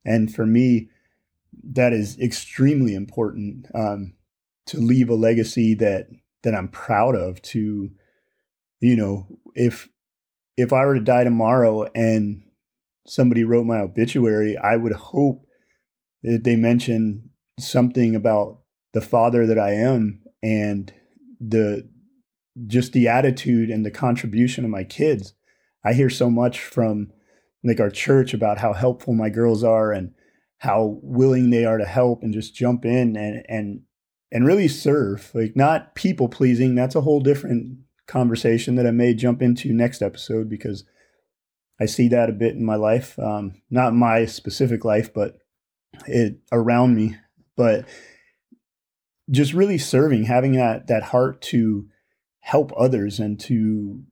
and 0.04 0.34
for 0.34 0.44
me 0.44 0.88
that 1.72 1.92
is 1.92 2.18
extremely 2.18 2.94
important 2.94 3.66
um, 3.74 4.14
to 4.66 4.78
leave 4.78 5.10
a 5.10 5.14
legacy 5.14 5.74
that 5.74 6.08
that 6.42 6.54
I'm 6.54 6.68
proud 6.68 7.14
of. 7.14 7.40
To 7.42 7.90
you 8.80 8.96
know, 8.96 9.26
if 9.54 9.88
if 10.56 10.72
I 10.72 10.84
were 10.84 10.94
to 10.94 11.00
die 11.00 11.24
tomorrow 11.24 11.84
and 11.94 12.42
somebody 13.06 13.44
wrote 13.44 13.66
my 13.66 13.78
obituary, 13.78 14.56
I 14.56 14.76
would 14.76 14.92
hope 14.92 15.46
that 16.22 16.44
they 16.44 16.56
mention 16.56 17.30
something 17.58 18.14
about 18.14 18.60
the 18.92 19.00
father 19.00 19.46
that 19.46 19.58
I 19.58 19.72
am 19.72 20.22
and 20.42 20.92
the 21.40 21.88
just 22.66 22.92
the 22.92 23.06
attitude 23.06 23.70
and 23.70 23.86
the 23.86 23.90
contribution 23.90 24.64
of 24.64 24.70
my 24.70 24.84
kids. 24.84 25.34
I 25.84 25.92
hear 25.92 26.10
so 26.10 26.28
much 26.30 26.60
from 26.60 27.12
like 27.62 27.80
our 27.80 27.90
church 27.90 28.34
about 28.34 28.58
how 28.58 28.72
helpful 28.72 29.14
my 29.14 29.30
girls 29.30 29.62
are 29.62 29.92
and 29.92 30.12
how 30.58 30.98
willing 31.02 31.50
they 31.50 31.64
are 31.64 31.78
to 31.78 31.84
help 31.84 32.22
and 32.22 32.32
just 32.32 32.54
jump 32.54 32.84
in 32.84 33.16
and 33.16 33.44
and 33.48 33.82
and 34.32 34.46
really 34.46 34.68
serve. 34.68 35.30
Like 35.34 35.54
not 35.54 35.94
people 35.94 36.28
pleasing. 36.28 36.74
That's 36.74 36.96
a 36.96 37.02
whole 37.02 37.20
different 37.20 37.78
conversation 38.06 38.74
that 38.76 38.86
i 38.86 38.90
may 38.90 39.12
jump 39.12 39.42
into 39.42 39.70
next 39.70 40.00
episode 40.00 40.48
because 40.48 40.82
i 41.78 41.84
see 41.84 42.08
that 42.08 42.30
a 42.30 42.32
bit 42.32 42.54
in 42.54 42.64
my 42.64 42.74
life. 42.74 43.18
Um, 43.18 43.60
not 43.70 43.94
my 43.94 44.24
specific 44.24 44.82
life 44.82 45.12
but 45.12 45.36
it 46.06 46.38
around 46.52 46.94
me. 46.94 47.16
But 47.56 47.86
just 49.30 49.52
really 49.52 49.78
serving 49.78 50.24
having 50.24 50.52
that 50.52 50.86
that 50.86 51.04
heart 51.04 51.40
to 51.40 51.88
help 52.40 52.72
others 52.76 53.18
and 53.18 53.38
to 53.38 54.02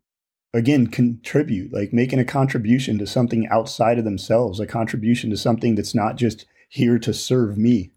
again 0.52 0.86
contribute 0.86 1.72
like 1.72 1.92
making 1.92 2.18
a 2.18 2.24
contribution 2.24 2.98
to 2.98 3.06
something 3.06 3.46
outside 3.48 3.98
of 3.98 4.04
themselves 4.04 4.60
a 4.60 4.66
contribution 4.66 5.30
to 5.30 5.36
something 5.36 5.74
that's 5.74 5.94
not 5.94 6.16
just 6.16 6.46
here 6.68 6.98
to 6.98 7.14
serve 7.14 7.56
me 7.56 7.92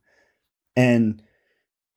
and 0.75 1.21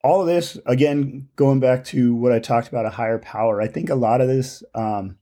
all 0.05 0.21
of 0.21 0.27
this, 0.27 0.59
again, 0.67 1.29
going 1.37 1.61
back 1.61 1.85
to 1.87 2.15
what 2.15 2.33
I 2.33 2.41
talked 2.41 2.69
about 2.69 2.87
a 2.87 2.91
higher 2.91 3.19
power, 3.19 3.61
I 3.61 3.69
think 3.69 3.89
a 3.89 3.95
lot 3.95 4.21
of 4.21 4.29
this, 4.29 4.63
um, 4.75 5.19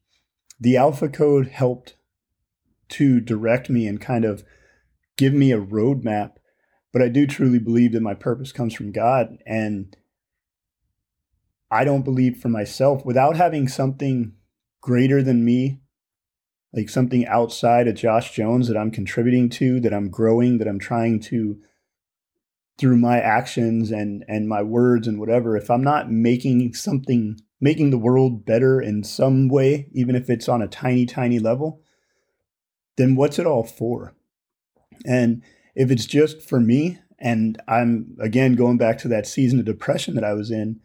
the 0.58 0.76
Alpha 0.76 1.08
Code 1.08 1.48
helped 1.48 1.96
to 2.90 3.20
direct 3.20 3.68
me 3.68 3.86
and 3.86 4.00
kind 4.00 4.24
of 4.24 4.42
give 5.16 5.34
me 5.34 5.52
a 5.52 5.60
roadmap. 5.60 6.36
But 6.92 7.02
I 7.02 7.08
do 7.08 7.26
truly 7.26 7.58
believe 7.58 7.92
that 7.92 8.00
my 8.00 8.14
purpose 8.14 8.52
comes 8.52 8.74
from 8.74 8.92
God. 8.92 9.38
And 9.46 9.96
I 11.70 11.84
don't 11.84 12.04
believe 12.04 12.38
for 12.38 12.48
myself 12.48 13.04
without 13.04 13.36
having 13.36 13.68
something 13.68 14.34
greater 14.80 15.22
than 15.22 15.44
me, 15.44 15.80
like 16.72 16.88
something 16.88 17.26
outside 17.26 17.86
of 17.86 17.94
Josh 17.94 18.32
Jones 18.32 18.68
that 18.68 18.76
I'm 18.76 18.90
contributing 18.90 19.48
to, 19.50 19.78
that 19.80 19.94
I'm 19.94 20.10
growing, 20.10 20.58
that 20.58 20.68
I'm 20.68 20.80
trying 20.80 21.20
to 21.20 21.60
through 22.80 22.96
my 22.96 23.20
actions 23.20 23.90
and 23.90 24.24
and 24.26 24.48
my 24.48 24.62
words 24.62 25.06
and 25.06 25.20
whatever 25.20 25.54
if 25.54 25.70
i'm 25.70 25.84
not 25.84 26.10
making 26.10 26.72
something 26.72 27.38
making 27.60 27.90
the 27.90 27.98
world 27.98 28.46
better 28.46 28.80
in 28.80 29.04
some 29.04 29.48
way 29.48 29.86
even 29.92 30.16
if 30.16 30.30
it's 30.30 30.48
on 30.48 30.62
a 30.62 30.66
tiny 30.66 31.04
tiny 31.04 31.38
level 31.38 31.82
then 32.96 33.14
what's 33.14 33.38
it 33.38 33.44
all 33.44 33.62
for 33.62 34.14
and 35.04 35.42
if 35.74 35.90
it's 35.90 36.06
just 36.06 36.40
for 36.42 36.60
me 36.60 36.98
and 37.18 37.60
i'm 37.68 38.16
again 38.20 38.54
going 38.54 38.78
back 38.78 38.98
to 38.98 39.08
that 39.08 39.26
season 39.26 39.58
of 39.58 39.64
depression 39.64 40.14
that 40.14 40.24
i 40.24 40.32
was 40.32 40.50
in 40.50 40.80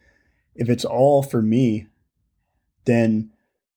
if 0.54 0.68
it's 0.68 0.84
all 0.84 1.22
for 1.22 1.42
me 1.42 1.86
then 2.84 3.30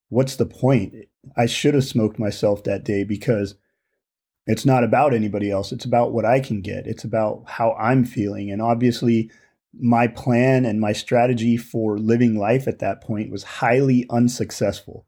what's 0.10 0.36
the 0.36 0.46
point 0.46 0.94
i 1.38 1.46
should 1.46 1.74
have 1.74 1.84
smoked 1.84 2.20
myself 2.20 2.64
that 2.64 2.84
day 2.84 3.04
because 3.04 3.56
it's 4.50 4.66
not 4.66 4.84
about 4.84 5.14
anybody 5.14 5.52
else. 5.52 5.72
It's 5.72 5.86
about 5.86 6.12
what 6.12 6.26
I 6.26 6.40
can 6.40 6.62
get. 6.62 6.88
It's 6.88 7.04
about 7.04 7.44
how 7.46 7.74
I'm 7.74 8.04
feeling. 8.04 8.50
And 8.50 8.64
obviously, 8.64 9.30
my 9.80 10.08
plan 10.08 10.66
and 10.66 10.82
my 10.82 10.92
strategy 10.92 11.56
for 11.56 12.00
living 12.00 12.36
life 12.36 12.68
at 12.68 12.80
that 12.80 13.00
point 13.00 13.30
was 13.30 13.44
highly 13.44 14.08
unsuccessful. 14.10 15.06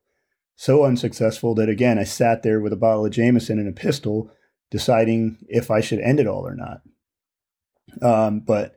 So 0.55 0.84
unsuccessful 0.84 1.55
that, 1.55 1.70
again, 1.70 1.98
I 1.98 2.03
sat 2.03 2.43
there 2.43 2.60
with 2.60 2.72
a 2.72 2.77
bottle 2.77 3.03
of 3.03 3.13
Jameson 3.13 3.58
and 3.58 3.67
a 3.67 3.72
pistol 3.72 4.31
deciding 4.71 5.37
if 5.47 5.69
I 5.69 5.81
should 5.81 5.99
end 5.99 6.19
it 6.19 6.27
all 6.27 6.47
or 6.47 6.55
not. 6.55 6.81
Um, 8.01 8.39
but, 8.39 8.75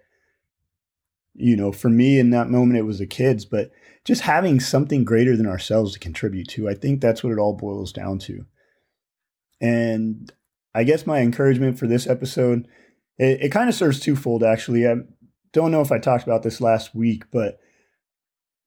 you 1.34 1.56
know, 1.56 1.72
for 1.72 1.88
me 1.88 2.18
in 2.18 2.30
that 2.30 2.50
moment, 2.50 2.78
it 2.78 2.82
was 2.82 2.98
the 2.98 3.06
kids, 3.06 3.44
but 3.44 3.70
just 4.04 4.22
having 4.22 4.60
something 4.60 5.04
greater 5.04 5.36
than 5.36 5.46
ourselves 5.46 5.94
to 5.94 5.98
contribute 5.98 6.48
to, 6.48 6.68
I 6.68 6.74
think 6.74 7.00
that's 7.00 7.24
what 7.24 7.32
it 7.32 7.38
all 7.38 7.54
boils 7.54 7.92
down 7.92 8.18
to. 8.20 8.44
And 9.60 10.30
I 10.74 10.84
guess 10.84 11.06
my 11.06 11.20
encouragement 11.20 11.78
for 11.78 11.86
this 11.86 12.06
episode, 12.06 12.66
it, 13.16 13.42
it 13.42 13.48
kind 13.52 13.68
of 13.68 13.74
serves 13.74 14.00
twofold, 14.00 14.42
actually. 14.42 14.86
I 14.86 14.96
don't 15.52 15.70
know 15.70 15.80
if 15.80 15.92
I 15.92 15.98
talked 15.98 16.24
about 16.24 16.42
this 16.42 16.60
last 16.60 16.94
week, 16.94 17.24
but 17.30 17.60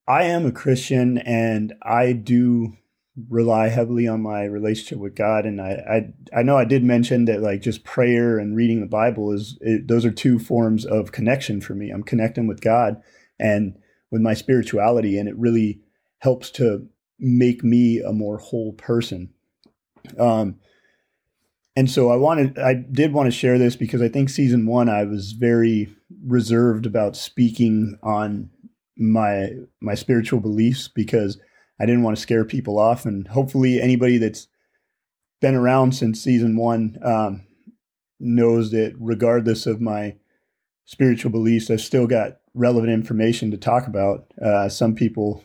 I 0.08 0.24
am 0.24 0.46
a 0.46 0.52
Christian 0.52 1.18
and 1.18 1.74
I 1.82 2.12
do 2.14 2.77
rely 3.28 3.68
heavily 3.68 4.06
on 4.06 4.22
my 4.22 4.44
relationship 4.44 4.98
with 4.98 5.14
God. 5.14 5.44
And 5.44 5.60
I, 5.60 6.12
I, 6.34 6.38
I 6.40 6.42
know 6.42 6.56
I 6.56 6.64
did 6.64 6.84
mention 6.84 7.24
that 7.24 7.40
like 7.40 7.62
just 7.62 7.84
prayer 7.84 8.38
and 8.38 8.56
reading 8.56 8.80
the 8.80 8.86
Bible 8.86 9.32
is, 9.32 9.58
it, 9.60 9.88
those 9.88 10.04
are 10.04 10.10
two 10.10 10.38
forms 10.38 10.84
of 10.84 11.12
connection 11.12 11.60
for 11.60 11.74
me. 11.74 11.90
I'm 11.90 12.02
connecting 12.02 12.46
with 12.46 12.60
God 12.60 13.02
and 13.38 13.76
with 14.10 14.22
my 14.22 14.34
spirituality, 14.34 15.18
and 15.18 15.28
it 15.28 15.36
really 15.36 15.80
helps 16.18 16.50
to 16.50 16.88
make 17.18 17.62
me 17.62 18.00
a 18.00 18.12
more 18.12 18.38
whole 18.38 18.72
person. 18.72 19.30
Um, 20.18 20.58
and 21.76 21.90
so 21.90 22.10
I 22.10 22.16
wanted, 22.16 22.58
I 22.58 22.74
did 22.74 23.12
want 23.12 23.26
to 23.26 23.38
share 23.38 23.58
this 23.58 23.76
because 23.76 24.02
I 24.02 24.08
think 24.08 24.30
season 24.30 24.66
one 24.66 24.88
I 24.88 25.04
was 25.04 25.32
very 25.32 25.94
reserved 26.24 26.86
about 26.86 27.16
speaking 27.16 27.98
on 28.02 28.50
my 28.96 29.50
my 29.80 29.94
spiritual 29.94 30.40
beliefs 30.40 30.88
because 30.88 31.38
I 31.80 31.86
didn't 31.86 32.02
want 32.02 32.16
to 32.16 32.22
scare 32.22 32.44
people 32.44 32.78
off, 32.78 33.04
and 33.06 33.28
hopefully 33.28 33.80
anybody 33.80 34.18
that's 34.18 34.48
been 35.40 35.54
around 35.54 35.92
since 35.92 36.20
season 36.20 36.56
one 36.56 36.98
um, 37.02 37.46
knows 38.18 38.70
that 38.72 38.94
regardless 38.98 39.66
of 39.66 39.80
my 39.80 40.16
spiritual 40.84 41.30
beliefs, 41.30 41.70
I've 41.70 41.80
still 41.80 42.06
got 42.06 42.38
relevant 42.54 42.92
information 42.92 43.50
to 43.50 43.56
talk 43.56 43.86
about. 43.86 44.32
Uh, 44.42 44.68
some 44.68 44.94
people 44.94 45.44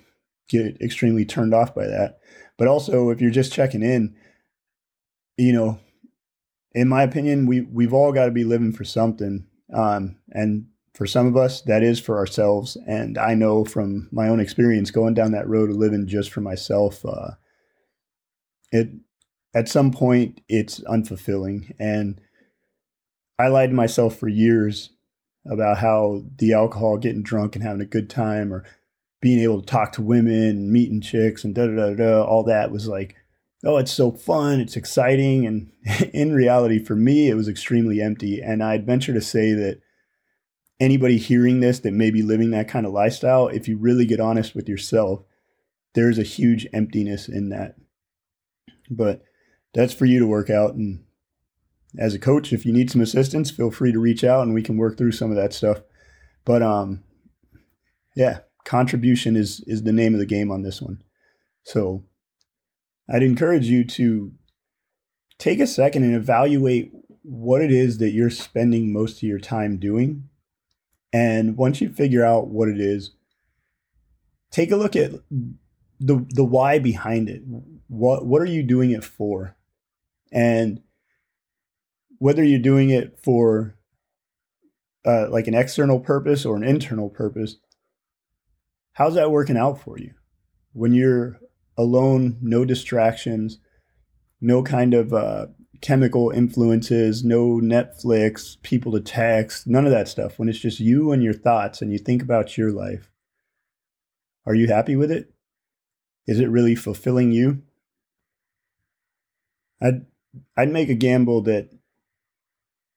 get 0.50 0.82
extremely 0.82 1.26
turned 1.26 1.54
off 1.54 1.76
by 1.76 1.86
that, 1.86 2.19
but 2.58 2.67
also 2.67 3.10
if 3.10 3.22
you're 3.22 3.32
just 3.32 3.54
checking 3.54 3.84
in, 3.84 4.15
you 5.38 5.54
know, 5.54 5.80
in 6.74 6.88
my 6.88 7.04
opinion, 7.04 7.46
we 7.46 7.62
we've 7.62 7.93
all 7.93 8.12
got 8.12 8.26
to 8.26 8.32
be 8.32 8.43
living 8.43 8.72
for 8.72 8.84
something. 8.84 9.46
Um, 9.72 10.17
and 10.32 10.67
for 10.94 11.08
some 11.08 11.26
of 11.26 11.36
us, 11.36 11.62
that 11.62 11.84
is 11.84 12.00
for 12.00 12.18
ourselves. 12.18 12.78
And 12.88 13.18
I 13.18 13.34
know 13.34 13.66
from 13.66 14.10
my 14.12 14.28
own 14.28 14.40
experience 14.40 14.92
going 14.92 15.14
down 15.14 15.32
that 15.32 15.48
road 15.48 15.70
of 15.70 15.76
living 15.76 16.08
just 16.08 16.32
for 16.32 16.42
myself, 16.42 17.04
uh, 17.06 17.32
it 18.72 18.90
at 19.56 19.70
some 19.70 19.92
point 19.92 20.42
it's 20.48 20.80
unfulfilling. 20.82 21.74
And 21.80 22.22
I 23.40 23.48
lied 23.48 23.70
to 23.70 23.76
myself 23.76 24.18
for 24.18 24.28
years 24.28 24.92
about 25.46 25.80
how 25.80 26.24
the 26.38 26.54
alcohol, 26.54 26.98
getting 26.98 27.24
drunk 27.24 27.56
and 27.56 27.64
having 27.64 27.82
a 27.82 27.86
good 27.86 28.10
time, 28.10 28.54
or 28.54 28.64
being 29.20 29.40
able 29.40 29.62
to 29.62 29.66
talk 29.66 29.94
to 29.94 30.02
women 30.02 30.50
and 30.50 30.72
meeting 30.72 31.02
chicks 31.02 31.44
and 31.44 31.56
da 31.56 31.66
da 31.68 31.76
da 31.76 31.94
da, 31.96 32.24
all 32.24 32.44
that 32.44 32.72
was 32.72 32.88
like 32.88 33.16
oh, 33.64 33.78
it's 33.78 33.92
so 33.92 34.12
fun, 34.12 34.60
it's 34.60 34.76
exciting. 34.76 35.46
And 35.46 35.72
in 36.14 36.34
reality, 36.34 36.84
for 36.84 36.96
me, 36.96 37.30
it 37.30 37.36
was 37.36 37.48
extremely 37.48 38.02
empty. 38.02 38.42
And 38.42 38.62
I'd 38.62 38.86
venture 38.86 39.14
to 39.14 39.22
say 39.22 39.54
that 39.54 39.80
anybody 40.80 41.18
hearing 41.18 41.60
this 41.60 41.80
that 41.80 41.94
may 41.94 42.12
be 42.12 42.22
living 42.22 42.52
that 42.52 42.68
kind 42.68 42.86
of 42.86 42.94
lifestyle, 42.94 43.48
if 43.48 43.68
you 43.68 43.78
really 43.78 44.06
get 44.06 44.20
honest 44.20 44.56
with 44.56 44.68
yourself, 44.68 45.24
there's 45.94 46.18
a 46.18 46.24
huge 46.24 46.68
emptiness 46.74 47.28
in 47.28 47.50
that. 47.50 47.76
But 48.90 49.24
that's 49.74 49.94
for 49.94 50.06
you 50.06 50.20
to 50.20 50.28
work 50.28 50.50
out. 50.50 50.74
And 50.74 51.04
as 51.98 52.14
a 52.14 52.20
coach, 52.20 52.52
if 52.52 52.66
you 52.66 52.74
need 52.74 52.92
some 52.92 53.02
assistance, 53.02 53.52
feel 53.52 53.72
free 53.72 53.92
to 53.92 54.00
reach 54.00 54.24
out 54.24 54.44
and 54.44 54.54
we 54.54 54.64
can 54.64 54.78
work 54.78 54.98
through 54.98 55.12
some 55.12 55.30
of 55.30 55.38
that 55.38 55.54
stuff. 55.54 55.82
But 56.46 56.62
um, 56.62 57.04
yeah, 58.16 58.40
contribution 58.66 59.36
is 59.36 59.64
is 59.68 59.84
the 59.84 59.92
name 59.92 60.14
of 60.14 60.20
the 60.20 60.26
game 60.26 60.52
on 60.52 60.64
this 60.64 60.82
one. 60.82 61.04
So 61.64 62.04
I'd 63.10 63.24
encourage 63.24 63.68
you 63.68 63.86
to 63.86 64.34
take 65.38 65.60
a 65.60 65.68
second 65.68 66.04
and 66.04 66.16
evaluate 66.16 66.92
what 67.22 67.62
it 67.62 67.72
is 67.72 68.00
that 68.00 68.12
you're 68.12 68.30
spending 68.30 68.92
most 68.92 69.18
of 69.18 69.24
your 69.24 69.40
time 69.40 69.78
doing. 69.78 70.30
And 71.13 71.56
once 71.56 71.80
you 71.80 71.93
figure 71.93 72.26
out 72.26 72.47
what 72.47 72.67
it 72.67 72.80
is, 72.80 73.12
take 74.49 74.71
a 74.71 74.76
look 74.76 74.95
at 74.95 75.12
the 75.99 76.26
the 76.30 76.43
why 76.43 76.80
behind 76.80 77.30
it. 77.30 77.43
What 77.88 78.26
what 78.26 78.41
are 78.41 78.45
you 78.45 78.63
doing 78.63 78.91
it 78.91 79.04
for? 79.04 79.56
And 80.32 80.82
whether 82.17 82.43
you're 82.43 82.60
doing 82.60 82.89
it 82.89 83.19
for 83.23 83.76
uh, 85.06 85.30
like 85.30 85.47
an 85.47 85.54
external 85.54 85.99
purpose 85.99 86.45
or 86.45 86.56
an 86.56 86.63
internal 86.63 87.10
purpose, 87.10 87.58
how's 88.93 89.15
that 89.15 89.32
working 89.32 89.58
out 89.58 89.80
for 89.80 89.99
you? 89.99 90.13
When 90.71 90.93
you're 90.93 91.39
alone, 91.78 92.38
no 92.41 92.65
distractions, 92.65 93.60
no 94.41 94.63
kind 94.63 94.93
of 94.93 95.13
uh, 95.13 95.47
chemical 95.82 96.30
influences, 96.30 97.24
no 97.24 97.60
Netflix, 97.60 98.62
people 98.62 98.92
to 98.94 99.02
text, 99.02 99.68
none 99.68 99.86
of 99.86 99.92
that 99.92 100.08
stuff. 100.08 100.40
When 100.40 100.50
it's 100.50 100.60
just 100.60 100.80
you 100.80 101.12
and 101.12 101.24
your 101.24 101.34
thoughts 101.34 101.82
and 101.82 101.92
you 101.92 101.98
think 101.98 102.22
about 102.22 102.58
your 102.58 102.72
life, 102.72 103.12
are 104.46 104.56
you 104.56 104.68
happy 104.68 104.96
with 104.96 105.12
it? 105.12 105.34
Is 106.28 106.40
it 106.40 106.50
really 106.50 106.76
fulfilling 106.76 107.32
you? 107.32 107.64
I'd 109.82 110.06
I'd 110.58 110.72
make 110.72 110.90
a 110.90 110.96
gamble 110.96 111.42
that 111.44 111.70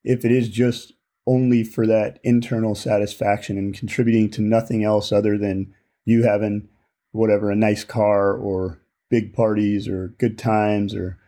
if 0.04 0.24
it 0.24 0.30
is 0.30 0.48
just 0.48 0.92
only 1.26 1.64
for 1.64 1.86
that 1.86 2.20
internal 2.22 2.74
satisfaction 2.74 3.58
and 3.58 3.74
contributing 3.74 4.30
to 4.30 4.40
nothing 4.40 4.84
else 4.84 5.10
other 5.10 5.36
than 5.36 5.74
you 6.04 6.22
having 6.22 6.68
whatever, 7.10 7.50
a 7.50 7.56
nice 7.56 7.82
car 7.82 8.36
or 8.36 8.80
big 9.10 9.32
parties 9.32 9.88
or 9.88 10.08
good 10.18 10.38
times 10.38 10.94
or 10.94 11.18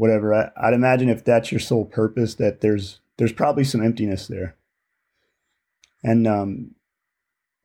whatever. 0.00 0.32
I, 0.32 0.50
I'd 0.56 0.72
imagine 0.72 1.10
if 1.10 1.22
that's 1.22 1.52
your 1.52 1.60
sole 1.60 1.84
purpose, 1.84 2.36
that 2.36 2.62
there's 2.62 3.00
there's 3.18 3.34
probably 3.34 3.64
some 3.64 3.84
emptiness 3.84 4.28
there. 4.28 4.56
And 6.02 6.26
um, 6.26 6.70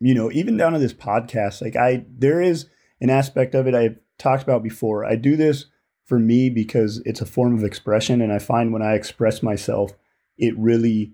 you 0.02 0.14
know, 0.14 0.30
even 0.34 0.58
down 0.58 0.74
to 0.74 0.80
this 0.80 0.94
podcast, 0.94 1.62
like 1.62 1.78
I 1.78 2.04
there 2.10 2.42
is 2.42 2.66
an 3.00 3.10
aspect 3.10 3.56
of 3.56 3.68
it 3.68 3.74
I've 3.74 3.98
talked 4.18 4.44
about 4.44 4.64
before. 4.64 5.06
I 5.06 5.16
do 5.16 5.38
this 5.38 5.68
for 6.06 6.20
me 6.20 6.50
because 6.50 7.02
it's 7.06 7.22
a 7.22 7.26
form 7.26 7.56
of 7.56 7.64
expression, 7.64 8.20
and 8.20 8.34
I 8.34 8.40
find 8.40 8.74
when 8.74 8.82
I 8.82 8.96
express 8.96 9.42
myself, 9.42 9.94
it 10.38 10.58
really 10.58 11.14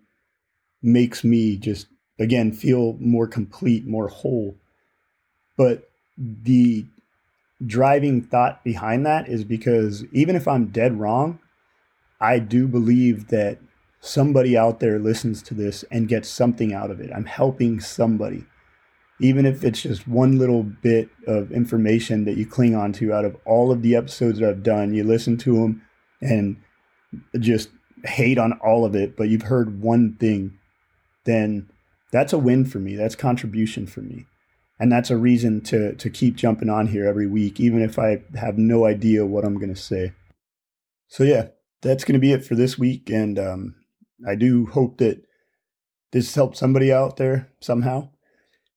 makes 0.81 1.23
me 1.23 1.55
just 1.55 1.85
again 2.17 2.51
feel 2.51 2.97
more 2.99 3.27
complete, 3.27 3.85
more 3.85 4.07
whole. 4.07 4.55
But 5.55 5.87
the 6.17 6.87
driving 7.65 8.21
thought 8.21 8.63
behind 8.63 9.05
that 9.05 9.27
is 9.27 9.43
because 9.43 10.05
even 10.11 10.35
if 10.35 10.47
I'm 10.47 10.67
dead 10.67 10.99
wrong, 10.99 11.39
I 12.19 12.39
do 12.39 12.67
believe 12.67 13.27
that 13.29 13.59
somebody 13.99 14.57
out 14.57 14.79
there 14.79 14.99
listens 14.99 15.43
to 15.43 15.53
this 15.53 15.83
and 15.91 16.07
gets 16.07 16.27
something 16.27 16.73
out 16.73 16.91
of 16.91 16.99
it. 16.99 17.11
I'm 17.13 17.25
helping 17.25 17.79
somebody. 17.79 18.45
Even 19.19 19.45
if 19.45 19.63
it's 19.63 19.83
just 19.83 20.07
one 20.07 20.39
little 20.39 20.63
bit 20.63 21.09
of 21.27 21.51
information 21.51 22.25
that 22.25 22.37
you 22.37 22.45
cling 22.45 22.75
on 22.75 22.91
to 22.93 23.13
out 23.13 23.25
of 23.25 23.37
all 23.45 23.71
of 23.71 23.83
the 23.83 23.95
episodes 23.95 24.39
that 24.39 24.49
I've 24.49 24.63
done, 24.63 24.95
you 24.95 25.03
listen 25.03 25.37
to 25.37 25.53
them 25.53 25.83
and 26.21 26.57
just 27.39 27.69
hate 28.03 28.39
on 28.39 28.53
all 28.53 28.83
of 28.83 28.95
it, 28.95 29.15
but 29.15 29.29
you've 29.29 29.43
heard 29.43 29.81
one 29.81 30.15
thing, 30.15 30.57
then 31.25 31.69
that's 32.11 32.33
a 32.33 32.39
win 32.39 32.65
for 32.65 32.79
me. 32.79 32.95
That's 32.95 33.15
contribution 33.15 33.85
for 33.85 34.01
me. 34.01 34.25
And 34.81 34.91
that's 34.91 35.11
a 35.11 35.17
reason 35.17 35.61
to 35.65 35.93
to 35.93 36.09
keep 36.09 36.35
jumping 36.35 36.67
on 36.67 36.87
here 36.87 37.05
every 37.05 37.27
week, 37.27 37.59
even 37.59 37.83
if 37.83 37.99
I 37.99 38.23
have 38.33 38.57
no 38.57 38.85
idea 38.85 39.27
what 39.27 39.45
I'm 39.45 39.59
gonna 39.59 39.75
say. 39.75 40.13
So 41.07 41.23
yeah, 41.23 41.49
that's 41.83 42.03
gonna 42.03 42.17
be 42.17 42.31
it 42.31 42.43
for 42.43 42.55
this 42.55 42.79
week. 42.79 43.07
And 43.07 43.37
um, 43.37 43.75
I 44.27 44.33
do 44.33 44.65
hope 44.65 44.97
that 44.97 45.21
this 46.11 46.33
helped 46.33 46.57
somebody 46.57 46.91
out 46.91 47.17
there 47.17 47.51
somehow. 47.59 48.09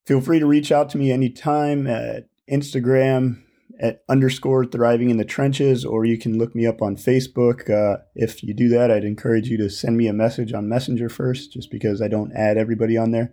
Feel 0.06 0.20
free 0.20 0.38
to 0.40 0.46
reach 0.46 0.70
out 0.70 0.90
to 0.90 0.98
me 0.98 1.10
anytime 1.10 1.86
at 1.86 2.28
Instagram 2.52 3.42
at 3.80 4.02
underscore 4.06 4.66
thriving 4.66 5.08
in 5.08 5.16
the 5.16 5.24
trenches, 5.24 5.86
or 5.86 6.04
you 6.04 6.18
can 6.18 6.36
look 6.36 6.54
me 6.54 6.66
up 6.66 6.82
on 6.82 6.96
Facebook. 6.96 7.70
Uh, 7.70 8.02
if 8.14 8.42
you 8.42 8.52
do 8.52 8.68
that, 8.68 8.90
I'd 8.90 9.04
encourage 9.04 9.48
you 9.48 9.56
to 9.56 9.70
send 9.70 9.96
me 9.96 10.06
a 10.06 10.12
message 10.12 10.52
on 10.52 10.68
Messenger 10.68 11.08
first, 11.08 11.52
just 11.52 11.70
because 11.70 12.02
I 12.02 12.08
don't 12.08 12.36
add 12.36 12.58
everybody 12.58 12.98
on 12.98 13.10
there. 13.10 13.32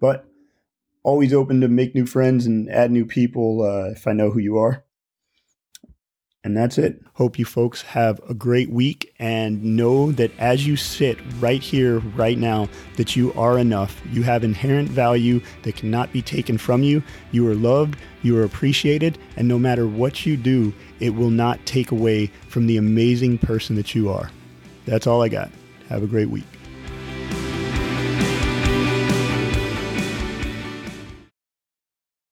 But 0.00 0.24
always 1.02 1.32
open 1.32 1.60
to 1.60 1.68
make 1.68 1.94
new 1.94 2.06
friends 2.06 2.46
and 2.46 2.70
add 2.70 2.90
new 2.90 3.04
people 3.04 3.62
uh, 3.62 3.90
if 3.90 4.06
I 4.06 4.12
know 4.12 4.30
who 4.30 4.38
you 4.38 4.56
are. 4.58 4.84
And 6.44 6.56
that's 6.56 6.76
it. 6.76 7.00
Hope 7.14 7.38
you 7.38 7.44
folks 7.44 7.82
have 7.82 8.20
a 8.28 8.34
great 8.34 8.68
week 8.68 9.14
and 9.20 9.62
know 9.62 10.10
that 10.12 10.36
as 10.40 10.66
you 10.66 10.74
sit 10.74 11.16
right 11.38 11.62
here, 11.62 12.00
right 12.00 12.36
now, 12.36 12.68
that 12.96 13.14
you 13.14 13.32
are 13.34 13.58
enough. 13.58 14.02
You 14.10 14.24
have 14.24 14.42
inherent 14.42 14.88
value 14.88 15.40
that 15.62 15.76
cannot 15.76 16.12
be 16.12 16.20
taken 16.20 16.58
from 16.58 16.82
you. 16.82 17.00
You 17.30 17.48
are 17.48 17.54
loved, 17.54 17.96
you 18.22 18.36
are 18.38 18.42
appreciated, 18.42 19.18
and 19.36 19.46
no 19.46 19.56
matter 19.56 19.86
what 19.86 20.26
you 20.26 20.36
do, 20.36 20.74
it 20.98 21.10
will 21.10 21.30
not 21.30 21.64
take 21.64 21.92
away 21.92 22.26
from 22.48 22.66
the 22.66 22.76
amazing 22.76 23.38
person 23.38 23.76
that 23.76 23.94
you 23.94 24.10
are. 24.10 24.28
That's 24.84 25.06
all 25.06 25.22
I 25.22 25.28
got. 25.28 25.48
Have 25.88 26.02
a 26.02 26.08
great 26.08 26.28
week. 26.28 26.61